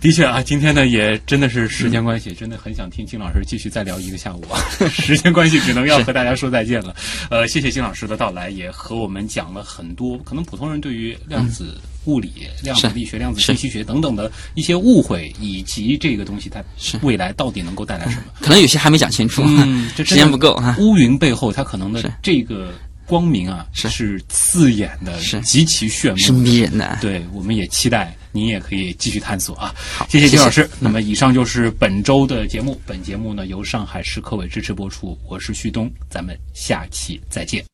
[0.00, 4.60] 的确啊，今天呢也真的是时间关系，真的很想听金老师继续再聊一个下午啊。
[4.88, 6.94] 时间关系，只能要和大家说再见了。
[7.30, 12.32] 呃，谢谢金老师的到来，也和我们讲了很多可能普通人对于量子物理、
[12.62, 16.62] 量子力学、量子信息学等等的一些误会，以及这个东西它
[17.02, 18.24] 未来到底能够带来什么。
[18.40, 20.76] 可能有些还没讲清楚，嗯，这时间不够啊。
[20.78, 22.72] 乌云背后，它可能的这个
[23.06, 26.98] 光明啊，是刺眼的，是极其炫目，是迷人的。
[27.00, 29.74] 对，我们也期待您也可以继续探索啊。
[29.92, 30.68] 好，谢谢金老师。
[30.78, 37.70] 那么以上就是本周的节目，本节目呢由上海市科委支持播出，我是旭东，咱们下期再见。